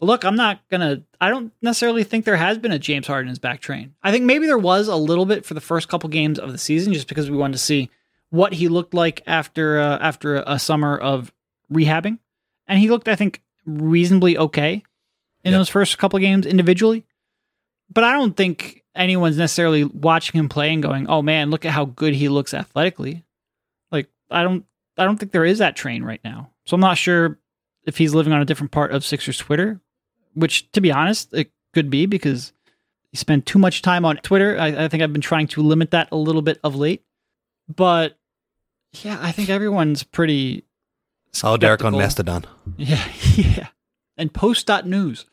[0.00, 1.02] Look, I'm not gonna.
[1.20, 3.94] I don't necessarily think there has been a James Harden's back train.
[4.02, 6.58] I think maybe there was a little bit for the first couple games of the
[6.58, 7.88] season, just because we wanted to see
[8.30, 11.32] what he looked like after uh, after a, a summer of
[11.72, 12.18] rehabbing,
[12.66, 14.82] and he looked, I think, reasonably okay
[15.44, 15.60] in Yep.
[15.60, 17.04] those first couple games individually.
[17.92, 21.70] But I don't think anyone's necessarily watching him play and going, "Oh man, look at
[21.72, 23.22] how good he looks athletically."
[23.92, 24.64] Like I don't,
[24.98, 26.50] I don't think there is that train right now.
[26.66, 27.38] So I'm not sure
[27.84, 29.80] if he's living on a different part of Sixers Twitter,
[30.34, 32.52] which, to be honest, it could be because
[33.10, 34.58] he spent too much time on Twitter.
[34.58, 37.02] I, I think I've been trying to limit that a little bit of late.
[37.74, 38.18] But
[39.02, 40.64] yeah, I think everyone's pretty.
[41.42, 41.92] Oh, Derek on.
[41.96, 42.44] Mastodon.
[42.76, 43.04] Yeah,
[43.36, 43.68] yeah.
[44.16, 45.26] And post.news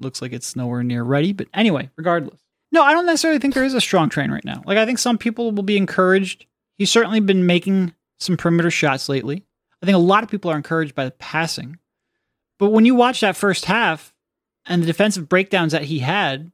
[0.00, 1.32] looks like it's nowhere near ready.
[1.32, 2.40] But anyway, regardless.
[2.72, 4.62] No, I don't necessarily think there is a strong train right now.
[4.66, 6.46] Like, I think some people will be encouraged.
[6.76, 9.44] He's certainly been making some perimeter shots lately.
[9.84, 11.78] I think a lot of people are encouraged by the passing.
[12.58, 14.14] But when you watch that first half
[14.64, 16.50] and the defensive breakdowns that he had,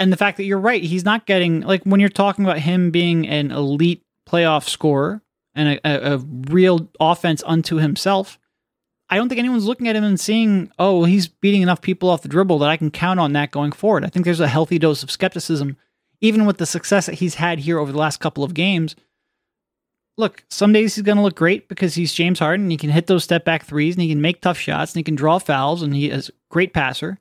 [0.00, 2.90] and the fact that you're right, he's not getting, like, when you're talking about him
[2.90, 5.22] being an elite playoff scorer
[5.54, 8.36] and a, a, a real offense unto himself,
[9.08, 12.22] I don't think anyone's looking at him and seeing, oh, he's beating enough people off
[12.22, 14.04] the dribble that I can count on that going forward.
[14.04, 15.76] I think there's a healthy dose of skepticism,
[16.20, 18.96] even with the success that he's had here over the last couple of games.
[20.18, 22.64] Look, some days he's going to look great because he's James Harden.
[22.64, 24.98] And he can hit those step back threes and he can make tough shots and
[24.98, 27.18] he can draw fouls and he is a great passer.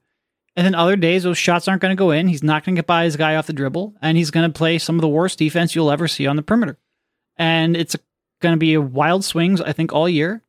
[0.58, 2.28] And then other days, those shots aren't going to go in.
[2.28, 4.58] He's not going to get by his guy off the dribble, and he's going to
[4.58, 6.80] play some of the worst defense you'll ever see on the perimeter.
[7.38, 7.96] And it's
[8.42, 10.42] going to be wild swings, I think, all year.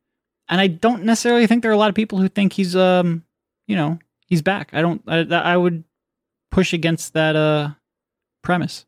[0.47, 3.23] And I don't necessarily think there are a lot of people who think he's, um,
[3.67, 4.71] you know, he's back.
[4.73, 5.03] I don't.
[5.07, 5.83] I, I would
[6.49, 7.69] push against that uh
[8.41, 8.87] premise.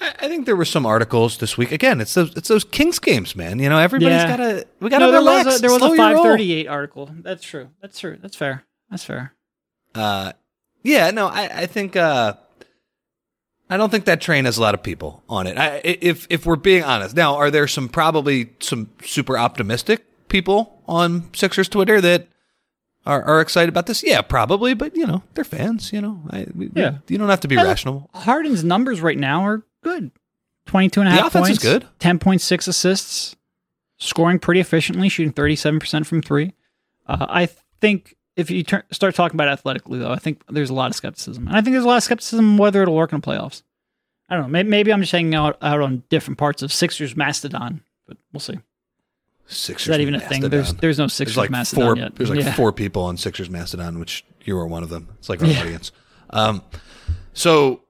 [0.00, 1.72] I, I think there were some articles this week.
[1.72, 3.58] Again, it's those it's those Kings games, man.
[3.58, 4.28] You know, everybody's Yeah.
[4.28, 5.46] got to we got to No, there relax.
[5.46, 7.10] was a, there was slow a five thirty eight article.
[7.22, 7.68] That's true.
[7.82, 8.18] That's true.
[8.20, 8.64] That's fair.
[8.90, 9.34] That's fair.
[9.94, 10.32] Uh,
[10.82, 12.34] yeah, no, I, I think uh,
[13.68, 15.56] I don't think that train has a lot of people on it.
[15.58, 20.82] I, if if we're being honest, now are there some probably some super optimistic people
[20.88, 22.26] on Sixers Twitter that
[23.06, 24.02] are, are excited about this?
[24.02, 25.92] Yeah, probably, but you know they're fans.
[25.92, 26.98] You know, I, we, we- Yeah.
[27.08, 28.10] you don't have to be And rational.
[28.14, 30.10] Harden's numbers right now are good.
[30.66, 31.86] 22 and a The half offense is points, good.
[32.20, 33.36] 10.6 assists,
[33.98, 36.52] scoring pretty efficiently, shooting 37% from three.
[37.06, 37.46] Uh, I
[37.80, 40.96] think if you turn, start talking about athletically, though, I think there's a lot of
[40.96, 41.48] skepticism.
[41.48, 43.62] And I think there's a lot of skepticism whether it'll work in the playoffs.
[44.28, 44.48] I don't know.
[44.48, 48.38] Maybe, maybe I'm just hanging out, out on different parts of Sixers Mastodon, but we'll
[48.40, 48.58] see.
[49.46, 50.42] Sixers Is that even a thing?
[50.48, 51.96] There's there's no There's Sixers like Mastodon four.
[51.96, 52.14] yet.
[52.14, 52.52] There's like Yeah.
[52.54, 55.08] four people on Sixers Mastodon, which you are one of them.
[55.18, 55.60] It's like our Yeah.
[55.60, 55.90] audience.
[56.30, 56.62] Um,
[57.32, 57.82] so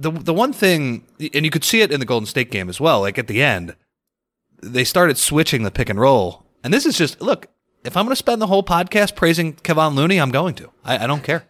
[0.00, 2.80] the the one thing, and you could see it in the Golden State game as
[2.80, 3.00] well.
[3.00, 3.76] Like at the end,
[4.62, 7.46] they started switching the pick and roll, and this is just look.
[7.82, 10.70] If I'm going to spend the whole podcast praising Kevon Looney, I'm going to.
[10.84, 11.44] I, I don't care.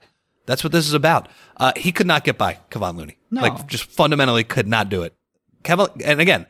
[0.46, 1.28] That's what this is about.
[1.56, 3.18] Uh, he could not get by Kevon Looney.
[3.32, 3.42] No.
[3.42, 5.12] Like just fundamentally could not do it.
[5.64, 6.46] Kevin, and again,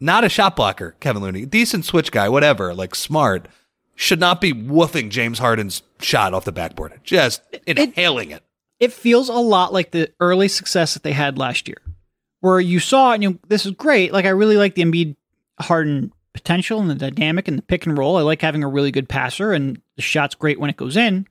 [0.00, 3.48] not a shot blocker, Kevin Looney, decent switch guy, whatever, like smart,
[3.96, 8.36] should not be woofing James Harden's shot off the backboard, just inhaling it.
[8.36, 8.42] it
[8.92, 11.80] feels a lot like the early success that they had last year,
[12.40, 14.12] where you saw and you this is great.
[14.12, 15.16] Like I really like the Embiid
[15.60, 18.16] Harden potential and the dynamic and the pick and roll.
[18.16, 21.26] I like having a really good passer and the shot's great when it goes in.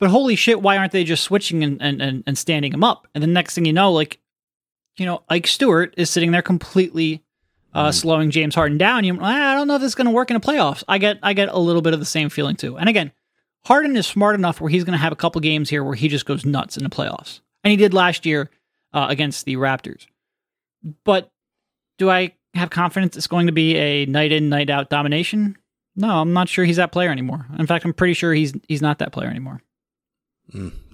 [0.00, 3.06] But holy shit, why aren't they just switching and, and, and, and standing him up?
[3.14, 4.18] And the next thing you know, like,
[4.96, 7.22] you know, Ike Stewart is sitting there completely
[7.74, 9.04] uh, slowing James Harden down.
[9.04, 10.82] You, I don't know if this is going to work in the playoffs.
[10.88, 12.78] I get, I get a little bit of the same feeling too.
[12.78, 13.12] And again,
[13.64, 16.08] Harden is smart enough where he's going to have a couple games here where he
[16.08, 18.50] just goes nuts in the playoffs, and he did last year
[18.92, 20.06] uh, against the Raptors.
[21.04, 21.30] But
[21.98, 25.56] do I have confidence it's going to be a night in, night out domination?
[25.94, 27.46] No, I'm not sure he's that player anymore.
[27.58, 29.60] In fact, I'm pretty sure he's he's not that player anymore.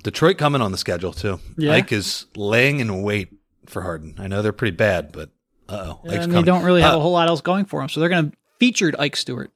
[0.02, 1.40] Detroit coming on the schedule too.
[1.56, 1.72] Yeah.
[1.72, 3.28] Ike is laying in wait
[3.66, 4.16] for Harden.
[4.18, 5.30] I know they're pretty bad, but
[5.68, 7.88] uh oh, and they don't really Uh, have a whole lot else going for them,
[7.88, 9.50] so they're going to featured Ike Stewart.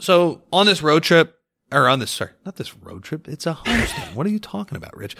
[0.00, 1.38] So on this road trip,
[1.72, 4.14] or on this, sorry, not this road trip, it's a homestand.
[4.14, 5.16] what are you talking about, Rich?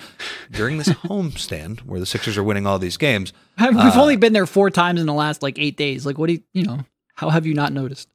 [0.51, 4.33] During this homestand where the Sixers are winning all these games, We've Uh, only been
[4.33, 6.05] there four times in the last like eight days.
[6.07, 6.81] Like, what do you, you know?
[7.17, 8.09] How have you not noticed?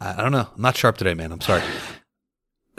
[0.00, 0.48] I I don't know.
[0.54, 1.32] I'm not sharp today, man.
[1.32, 1.62] I'm sorry.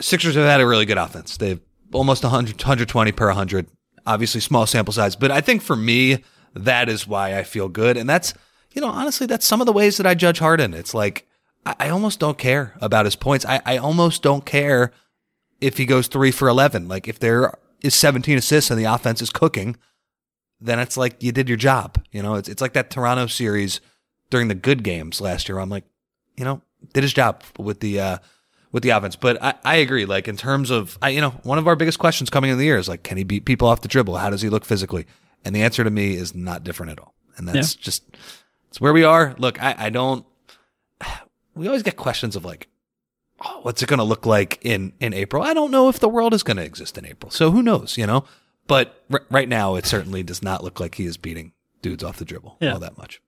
[0.00, 1.36] Sixers have had a really good offense.
[1.36, 1.60] They've
[1.92, 3.66] almost 100, 120 per 100.
[4.06, 6.22] Obviously, small sample size, but I think for me,
[6.54, 7.96] that is why I feel good.
[7.96, 8.34] And that's,
[8.72, 10.74] you know, honestly, that's some of the ways that I judge Harden.
[10.74, 11.26] It's like,
[11.64, 13.44] I, I almost don't care about his points.
[13.44, 14.92] I, I almost don't care
[15.60, 16.88] if he goes three for 11.
[16.88, 19.76] Like, if there is 17 assists and the offense is cooking,
[20.60, 22.02] then it's like you did your job.
[22.10, 23.80] You know, it's, it's like that Toronto series
[24.30, 25.58] during the good games last year.
[25.58, 25.84] I'm like,
[26.36, 28.18] you know, did his job with the uh,
[28.72, 29.16] with the offense.
[29.16, 30.04] But I, I agree.
[30.04, 32.64] Like in terms of, I, you know, one of our biggest questions coming in the
[32.64, 34.16] year is like, can he beat people off the dribble?
[34.16, 35.06] How does he look physically?
[35.44, 37.14] And the answer to me is not different at all.
[37.36, 38.02] And that's just
[38.68, 39.34] it's where we are.
[39.38, 40.26] Look, I, I don't.
[41.54, 42.68] We always get questions of like,
[43.44, 45.42] oh, what's it going to look like in in April?
[45.42, 47.30] I don't know if the world is going to exist in April.
[47.30, 47.96] So who knows?
[47.98, 48.24] You know.
[48.66, 52.16] But r- right now, it certainly does not look like he is beating dudes off
[52.16, 52.72] the dribble Yeah.
[52.72, 53.20] all that much.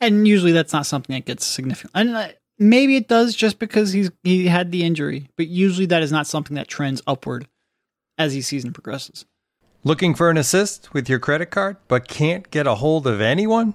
[0.00, 1.90] And usually that's not something that gets significant.
[1.94, 6.02] And uh, maybe it does just because he's he had the injury, but usually that
[6.02, 7.48] is not something that trends upward
[8.18, 9.24] as the season progresses.
[9.84, 13.74] Looking for an assist with your credit card, but can't get a hold of anyone?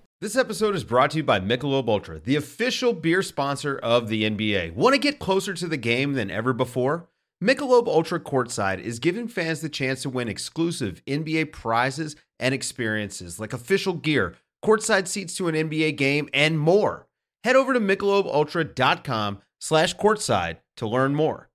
[0.21, 4.21] This episode is brought to you by Michelob Ultra, the official beer sponsor of the
[4.21, 4.75] NBA.
[4.75, 7.09] Want to get closer to the game than ever before?
[7.43, 13.39] Michelob Ultra Courtside is giving fans the chance to win exclusive NBA prizes and experiences
[13.39, 17.07] like official gear, courtside seats to an NBA game, and more.
[17.43, 21.49] Head over to michelobultra.com slash courtside to learn more.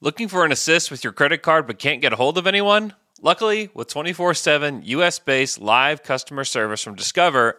[0.00, 2.94] Looking for an assist with your credit card but can't get a hold of anyone?
[3.20, 7.58] Luckily, with 24 7 US based live customer service from Discover,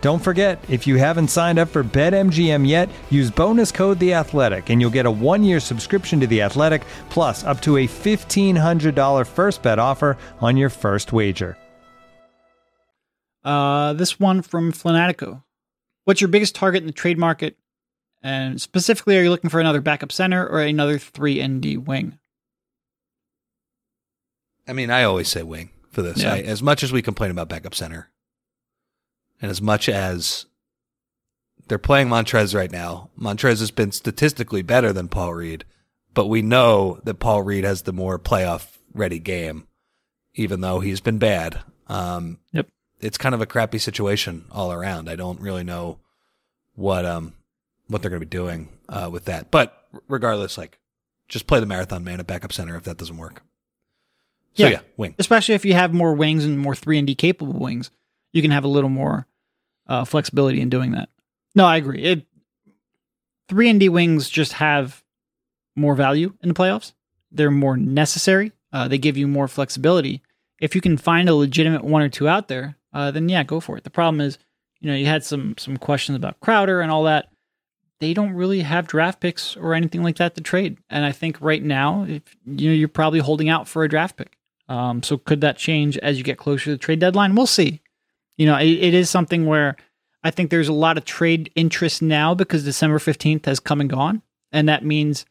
[0.00, 4.70] Don't forget, if you haven't signed up for BetMGM yet, use bonus code The Athletic,
[4.70, 8.94] and you'll get a one-year subscription to The Athletic, plus up to a fifteen hundred
[8.94, 11.58] dollar first bet offer on your first wager.
[13.44, 15.42] Uh, this one from Flanatico.
[16.04, 17.56] What's your biggest target in the trade market?
[18.22, 22.18] And specifically, are you looking for another backup center or another 3 ND wing?
[24.68, 26.22] I mean, I always say wing for this.
[26.22, 26.34] Yeah.
[26.34, 28.10] I, as much as we complain about backup center,
[29.40, 30.46] and as much as
[31.68, 35.64] they're playing Montrezl right now, Montrezl has been statistically better than Paul Reed,
[36.14, 39.66] but we know that Paul Reed has the more playoff ready game,
[40.34, 41.60] even though he's been bad.
[41.86, 42.68] Um, Yep.
[43.00, 45.08] It's kind of a crappy situation all around.
[45.08, 46.00] I don't really know
[46.74, 47.32] what um
[47.88, 50.78] what they're going to be doing uh, with that, but regardless, like
[51.28, 53.42] just play the marathon man at backup center if that doesn't work.
[54.54, 54.70] So Yeah.
[54.70, 55.14] yeah, wing.
[55.18, 57.90] Especially if you have more wings and more three and D capable wings,
[58.32, 59.26] you can have a little more
[59.90, 61.10] uh, flexibility in doing that.
[61.54, 62.02] No, I agree.
[62.02, 62.26] It
[63.48, 65.02] 3 ND wings just have
[65.76, 66.92] more value in the playoffs.
[67.32, 68.52] They're more necessary.
[68.72, 70.22] Uh, they give you more flexibility.
[70.60, 73.58] If you can find a legitimate one or two out there, uh, then yeah, go
[73.58, 73.84] for it.
[73.84, 74.38] The problem is,
[74.80, 77.28] you know, you had some some questions about Crowder and all that.
[77.98, 80.78] They don't really have draft picks or anything like that to trade.
[80.88, 84.16] And I think right now, if you know, you're probably holding out for a draft
[84.16, 84.36] pick.
[84.68, 87.34] Um, so could that change as you get closer to the trade deadline?
[87.34, 87.80] We'll see.
[88.40, 89.76] You know, it, it is something where
[90.24, 93.90] I think there's a lot of trade interest now because December 15th has come and
[93.90, 94.22] gone.
[94.50, 95.26] And that means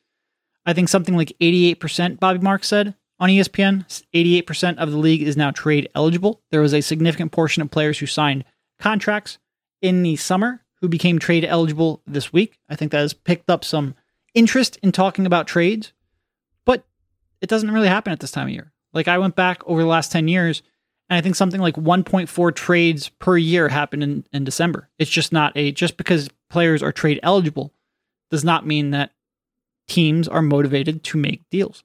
[0.64, 5.36] I think something like 88%, Bobby Marks said on ESPN, 88% of the league is
[5.36, 6.44] now trade eligible.
[6.52, 8.46] There was a significant portion of players who signed
[8.78, 9.40] contracts
[9.82, 12.60] in the summer who became trade eligible this week.
[12.70, 13.96] I think that has picked up some
[14.36, 15.94] interest in talking about trades,
[16.64, 16.86] but
[17.42, 18.72] it doesn't really happen at this time of year.
[18.94, 20.62] Like I went back over the last 10 years
[21.10, 24.90] and I think something like 1.4 trades per year happen in, in December.
[25.00, 27.74] It's just not a, just because players are trade eligible
[28.30, 29.12] does not mean that
[29.88, 31.84] teams are motivated to make deals.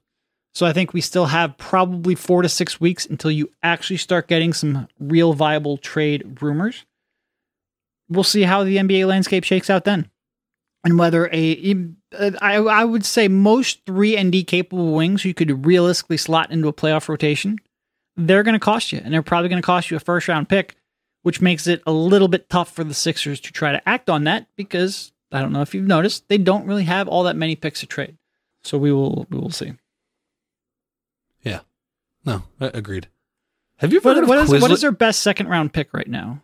[0.53, 4.27] So I think we still have probably four to six weeks until you actually start
[4.27, 6.85] getting some real viable trade rumors.
[8.07, 10.09] We'll see how the NBA landscape shakes out then.
[10.85, 11.89] And whether a,
[12.39, 16.73] I, I would say most three ND capable wings you could realistically slot into a
[16.73, 17.57] playoff rotation,
[18.17, 19.01] they're going to cost you.
[19.03, 20.75] And they're probably going to cost you a first round pick,
[21.23, 24.23] which makes it a little bit tough for the Sixers to try to act on
[24.25, 27.55] that because I don't know if you've noticed, they don't really have all that many
[27.55, 28.17] picks to trade.
[28.63, 29.73] So we will we will see.
[31.43, 31.59] Yeah.
[32.25, 33.07] No, agreed.
[33.77, 34.73] Have you ever heard What, of what is Quizlet?
[34.73, 36.41] is their best second round pick right now?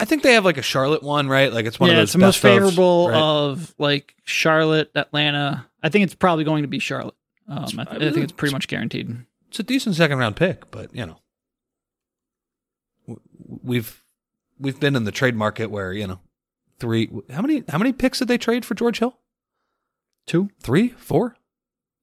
[0.00, 1.52] I think they have like a Charlotte one, right?
[1.52, 3.16] Like it's one yeah, of those it's the most best ofs, favorable right?
[3.16, 5.66] of like Charlotte, Atlanta.
[5.82, 7.14] I think it's probably going to be Charlotte.
[7.46, 9.14] Um, I, th- I think it's pretty much guaranteed.
[9.54, 11.16] It's a decent second round pick, but you know,
[13.62, 14.02] we've
[14.58, 16.18] we've been in the trade market where you know
[16.80, 17.08] three.
[17.30, 19.16] How many how many picks did they trade for George Hill?
[20.26, 20.50] Two?
[20.60, 21.36] Three, four?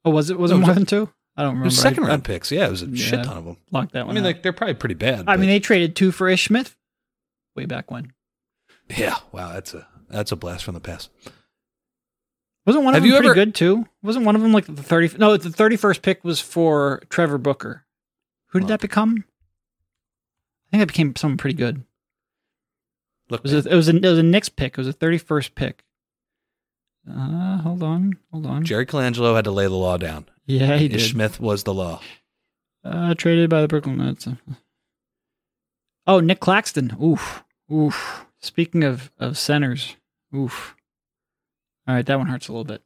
[0.06, 1.10] Oh, was it was it it more was- than two?
[1.36, 1.72] I don't remember.
[1.72, 2.52] second I, round picks.
[2.54, 3.06] Yeah, it was a yeah.
[3.06, 3.58] shit ton of them.
[3.74, 5.26] I locked that I mean, like they're probably pretty bad.
[5.28, 6.76] I mean, they traded two for Ish Smith.
[7.56, 8.14] way back when.
[8.96, 11.10] Yeah, wow, that's a that's a blast from the past.
[12.72, 13.86] Wasn't one Have of them you pretty ever- good too?
[14.02, 15.10] Wasn't one of them like the thirty?
[15.18, 17.84] No, the thirty-first pick was for Trevor Booker.
[18.48, 19.26] Who did that become?
[20.68, 21.84] I think that became someone pretty good.
[23.30, 24.74] Look, It was a, it was a it was a Knicks pick.
[24.74, 25.84] It was a thirty-first pick.
[27.10, 28.64] Uh, hold on, hold on.
[28.64, 30.26] Jerry Colangelo had to lay the law down.
[30.46, 31.02] Yeah, he did.
[31.02, 32.00] Smith was the law.
[32.86, 34.28] Uh, traded by the Brooklyn Nets.
[36.08, 36.96] Oh, Nic Claxton.
[37.02, 38.26] Oof, oof.
[38.40, 39.98] Speaking of of centers,
[40.36, 40.76] oof.
[41.88, 42.82] All right, that one hurts a little bit.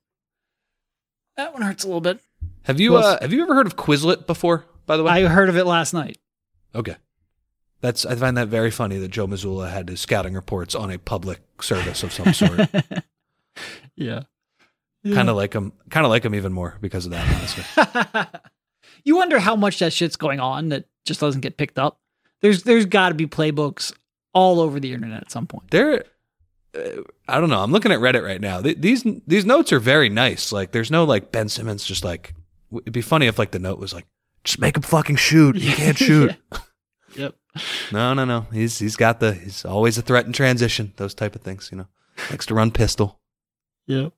[1.38, 2.20] That one hurts a little bit.
[2.64, 4.66] Have you uh, have you ever heard of Quizlet before?
[4.86, 6.18] By the way, I heard of it last night.
[6.74, 6.96] okay.
[7.82, 10.98] That's I find that very funny that Joe Mazzulla had his scouting reports on a
[10.98, 12.62] public service of some sort.
[13.96, 14.24] Yeah.
[15.14, 17.26] kind of like him, kind of like him even more because of that.
[17.36, 18.40] Honestly,
[19.06, 22.00] you wonder how much that shit's going on that just doesn't get picked up.
[22.42, 23.94] There's there's got to be playbooks
[24.34, 25.70] all over the internet at some point.
[25.72, 26.04] there.
[26.76, 27.62] Uh, I don't know.
[27.62, 28.62] I'm looking at Reddit right now.
[28.62, 30.52] Th- these these notes are very nice.
[30.52, 31.84] Like, there's no like Ben Simmons.
[31.86, 32.34] Just like
[32.74, 34.06] it'd be funny if like the note was like,
[34.44, 35.56] just make him fucking shoot.
[35.56, 36.36] He can't shoot.
[37.16, 37.36] Yep.
[37.92, 38.48] No, no, no.
[38.52, 40.94] He's he's got the he's always a threat in transition.
[40.98, 41.88] Those type of things, you know.
[42.30, 43.20] Likes to run pistol.
[43.88, 44.14] Yep.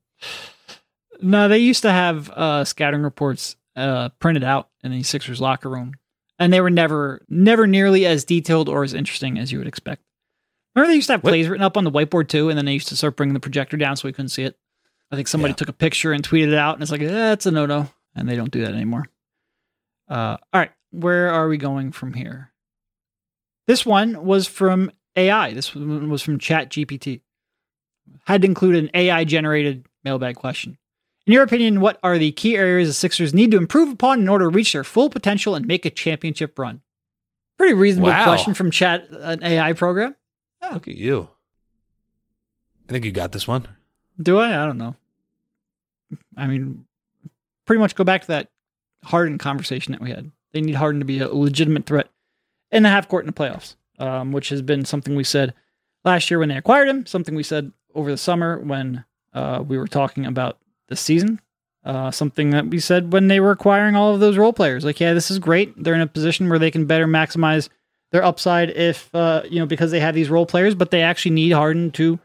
[1.22, 5.70] No, they used to have uh, scouting reports uh, printed out in the Sixers locker
[5.70, 5.94] room,
[6.40, 10.02] and they were never never nearly as detailed or as interesting as you would expect.
[10.78, 11.32] Remember, they used to have What?
[11.32, 13.40] plays written up on the whiteboard too, and then they used to start bringing the
[13.40, 14.56] projector down so we couldn't see it.
[15.12, 15.56] I think somebody Yeah.
[15.56, 17.90] took a picture and tweeted it out, and it's like, eh, that's a no no,
[18.16, 19.06] and they don't do that anymore.
[20.08, 22.52] Uh, all right, where are we going from here?
[23.66, 25.54] This one was from AI.
[25.54, 27.22] This one was from Chat GPT.
[28.28, 30.78] Had to include an AI generated mailbag question.
[31.26, 34.30] In your opinion, what are the key areas the Sixers need to improve upon in
[34.30, 36.82] order to reach their full potential and make a championship run?
[37.58, 38.24] Pretty reasonable Wow.
[38.24, 40.16] question from Chat, an AI program.
[40.62, 41.30] Look at you.
[42.88, 43.68] I think you got this one.
[44.22, 44.62] Do I?
[44.62, 44.96] I don't know.
[46.36, 46.86] I mean,
[47.66, 48.50] pretty much go back to that
[49.04, 50.32] Harden conversation that we had.
[50.54, 52.10] They need Harden to be a legitimate threat
[52.72, 55.54] in the half court in the playoffs, um, which has been something we said
[56.04, 59.04] last year when they acquired him, something we said over the summer when
[59.34, 61.40] uh, we were talking about the season,
[61.84, 64.86] uh, something that we said when they were acquiring all of those role players.
[64.86, 65.74] Like, yeah, this is great.
[65.82, 67.70] They're in a position where they can better maximize
[68.12, 71.32] their upside if, uh, you know, because they have these role players, but they actually
[71.32, 72.20] need Harden to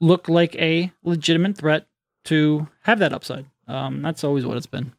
[0.00, 1.86] look like a legitimate threat
[2.24, 3.46] to have that upside.
[3.66, 4.92] Um, that's always what it's been.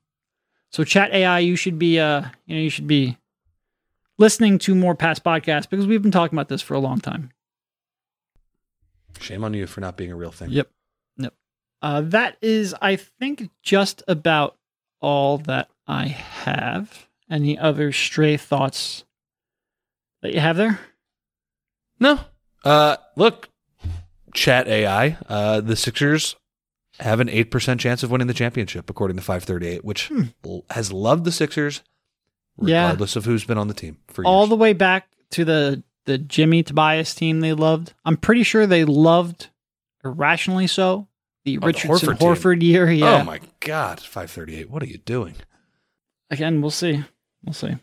[0.72, 3.18] So chat AI, you should be uh, you know, you should be
[4.18, 7.32] listening to more past podcasts because we've been talking about this for a long time.
[9.20, 10.50] Shame on you for not being a real thing.
[10.52, 10.70] Yep.
[11.18, 11.34] Yep.
[11.82, 14.58] Uh, that is, I think, just about
[15.00, 17.08] all that I have.
[17.30, 19.04] Any other stray thoughts
[20.22, 20.80] that you have there?
[22.00, 22.20] No.
[22.64, 23.50] Uh, look,
[24.34, 25.18] chat AI.
[25.28, 26.36] Uh, the Sixers
[27.00, 30.12] have an eight percent chance of winning the championship, according to five thirty eight, which
[30.46, 31.82] l- has loved the Sixers,
[32.62, 32.84] Yeah.
[32.86, 34.50] regardless of who's been on the team for all years.
[34.50, 37.94] the way back to the the Jimmy Tobias team they loved.
[38.06, 39.50] I'm pretty sure they loved
[40.04, 41.08] irrationally so
[41.46, 42.36] the Oh, the Richardson Horford.
[42.58, 42.90] Horford year.
[42.92, 43.22] Yeah.
[43.22, 44.70] Oh my God, five thirty eight.
[44.70, 45.36] What are you doing?
[46.30, 47.04] Again, we'll see.
[47.44, 47.76] We'll see.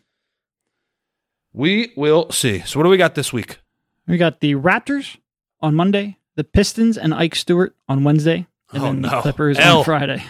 [1.54, 2.60] We will see.
[2.60, 3.58] So, what do we got this week?
[4.08, 5.16] We got the Raptors
[5.60, 9.20] on Monday, the Pistons and Ike Stewart on Wednesday, and Oh, then the.
[9.22, 9.78] Clippers L.
[9.78, 10.22] on Friday.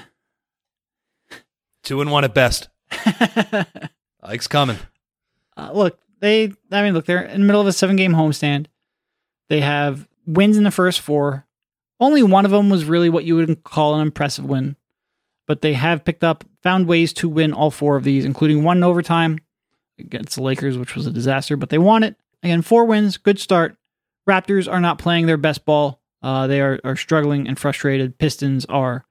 [1.82, 2.68] Two and one at best.
[4.22, 4.78] Ike's coming.
[5.56, 6.52] Uh, look, they.
[6.70, 8.66] I mean, look, they're in the middle of a seven-game homestand.
[9.48, 11.46] They have wins in the first four.
[12.00, 14.76] Only one of them was really what you would call an impressive win,
[15.46, 18.78] but they have picked up, found ways to win all four of these, including one
[18.78, 19.38] in overtime
[19.98, 22.16] against the Lakers, which was a disaster, but they won it.
[22.42, 23.76] Again, four wins, good start.
[24.28, 26.00] Raptors are not playing their best ball.
[26.22, 28.18] Uh, they are, are struggling and frustrated.
[28.18, 29.04] Pistons are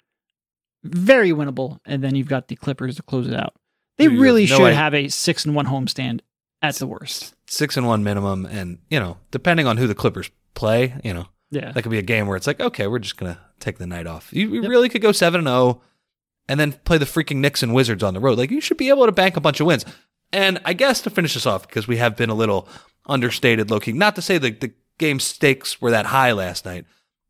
[0.84, 3.54] very winnable, and then you've got the Clippers to close it out.
[3.98, 4.76] They really no should idea.
[4.76, 6.22] have a six and one homestand
[6.62, 7.36] at the worst.
[7.48, 11.28] Six and one minimum, and you know, depending on who the Clippers play, you know,
[11.52, 11.72] Yeah.
[11.72, 14.08] that could be a game where it's like, okay, we're just gonna take the night
[14.08, 14.30] off.
[14.34, 15.82] You, you really could go seven and zero,
[16.50, 18.38] and then play the freaking Knicks and Wizards on the road.
[18.38, 19.86] Like you should be able to bank a bunch of wins.
[20.34, 22.68] And I guess to finish this off, because we have been a little
[23.06, 23.94] understated, key.
[23.94, 26.86] Not to say the the game stakes were that high last night.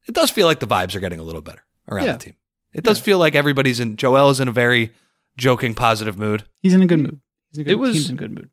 [0.08, 2.12] It does feel like the vibes are getting a little better around Yeah.
[2.14, 2.34] the team.
[2.74, 3.96] It does feel like everybody's in.
[3.98, 4.92] Joel is in a very
[5.38, 6.44] joking, positive mood.
[6.62, 7.20] He's in a good mood.
[7.52, 8.46] He's a good, It was- team's in a good mood.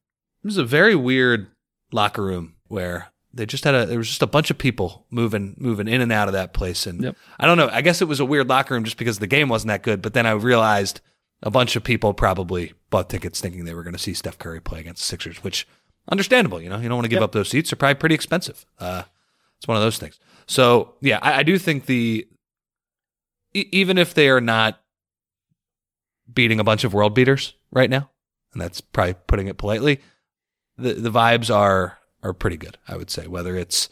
[0.42, 1.48] It was a very weird
[1.92, 5.54] locker room where they just had a there was just a bunch of people moving
[5.58, 7.16] moving in and out of that place and Yep.
[7.38, 9.48] I don't know I guess it was a weird locker room just because the game
[9.48, 11.00] wasn't that good but then I realized
[11.42, 14.60] a bunch of people probably bought tickets thinking they were going to see Steph Curry
[14.60, 15.66] play against the Sixers which
[16.10, 17.24] understandable you know you don't want to give Yep.
[17.24, 19.04] up those seats they're probably pretty expensive uh
[19.58, 20.18] It's one of those things.
[20.46, 22.26] So yeah, I, I do think the
[23.54, 24.80] e- even if they are not
[26.32, 28.10] beating a bunch of world beaters right now,
[28.52, 30.00] and that's probably putting it politely,
[30.76, 32.78] the the vibes are are pretty good.
[32.88, 33.88] I would say whether it's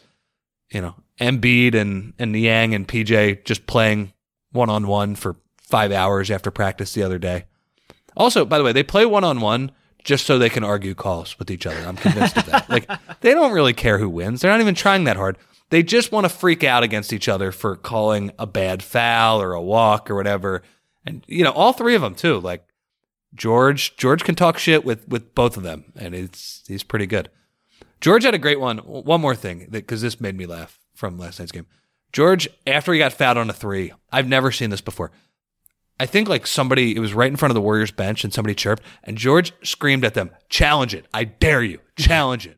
[0.71, 4.13] you know Embiid and and Niang and PJ just playing
[4.51, 7.45] one on one for five hours after practice the other day.
[8.19, 9.71] Also, by the way, they play one on one
[10.03, 11.79] just so they can argue calls with each other.
[11.87, 12.69] I'm convinced of that.
[12.69, 12.89] Like
[13.21, 14.41] they don't really care who wins.
[14.41, 15.37] They're not even trying that hard.
[15.69, 19.53] They just want to freak out against each other for calling a bad foul or
[19.53, 20.63] a walk or whatever.
[21.05, 22.39] And you know, all three of them too.
[22.39, 22.65] Like
[23.33, 27.29] George, George can talk shit with with both of them, and it's he's pretty good.
[28.01, 28.79] George had a great one.
[28.79, 31.67] One more thing, because this made me laugh from last night's game.
[32.11, 35.11] George, after he got fouled on a three, I've never seen this before.
[35.99, 38.55] I think like somebody, it was right in front of the Warriors bench and somebody
[38.55, 41.05] chirped, and George screamed at them, Challenge it.
[41.13, 41.79] I dare you.
[41.97, 42.57] Challenge it.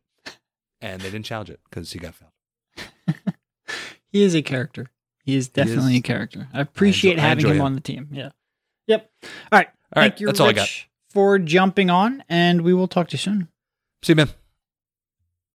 [0.80, 2.32] And they didn't challenge it because he got fouled.
[4.12, 4.92] He is a character.
[5.24, 6.00] He is definitely is.
[6.00, 6.50] a character.
[6.54, 7.66] I appreciate I having enjoy him him.
[7.66, 8.10] on the team.
[8.12, 8.32] Yeah.
[8.88, 9.10] Yep.
[9.24, 9.68] All right.
[9.96, 13.10] All right, Thank you, that's all I Rich, for jumping on, and we will talk
[13.10, 13.48] to you soon.
[14.04, 14.30] See you, man.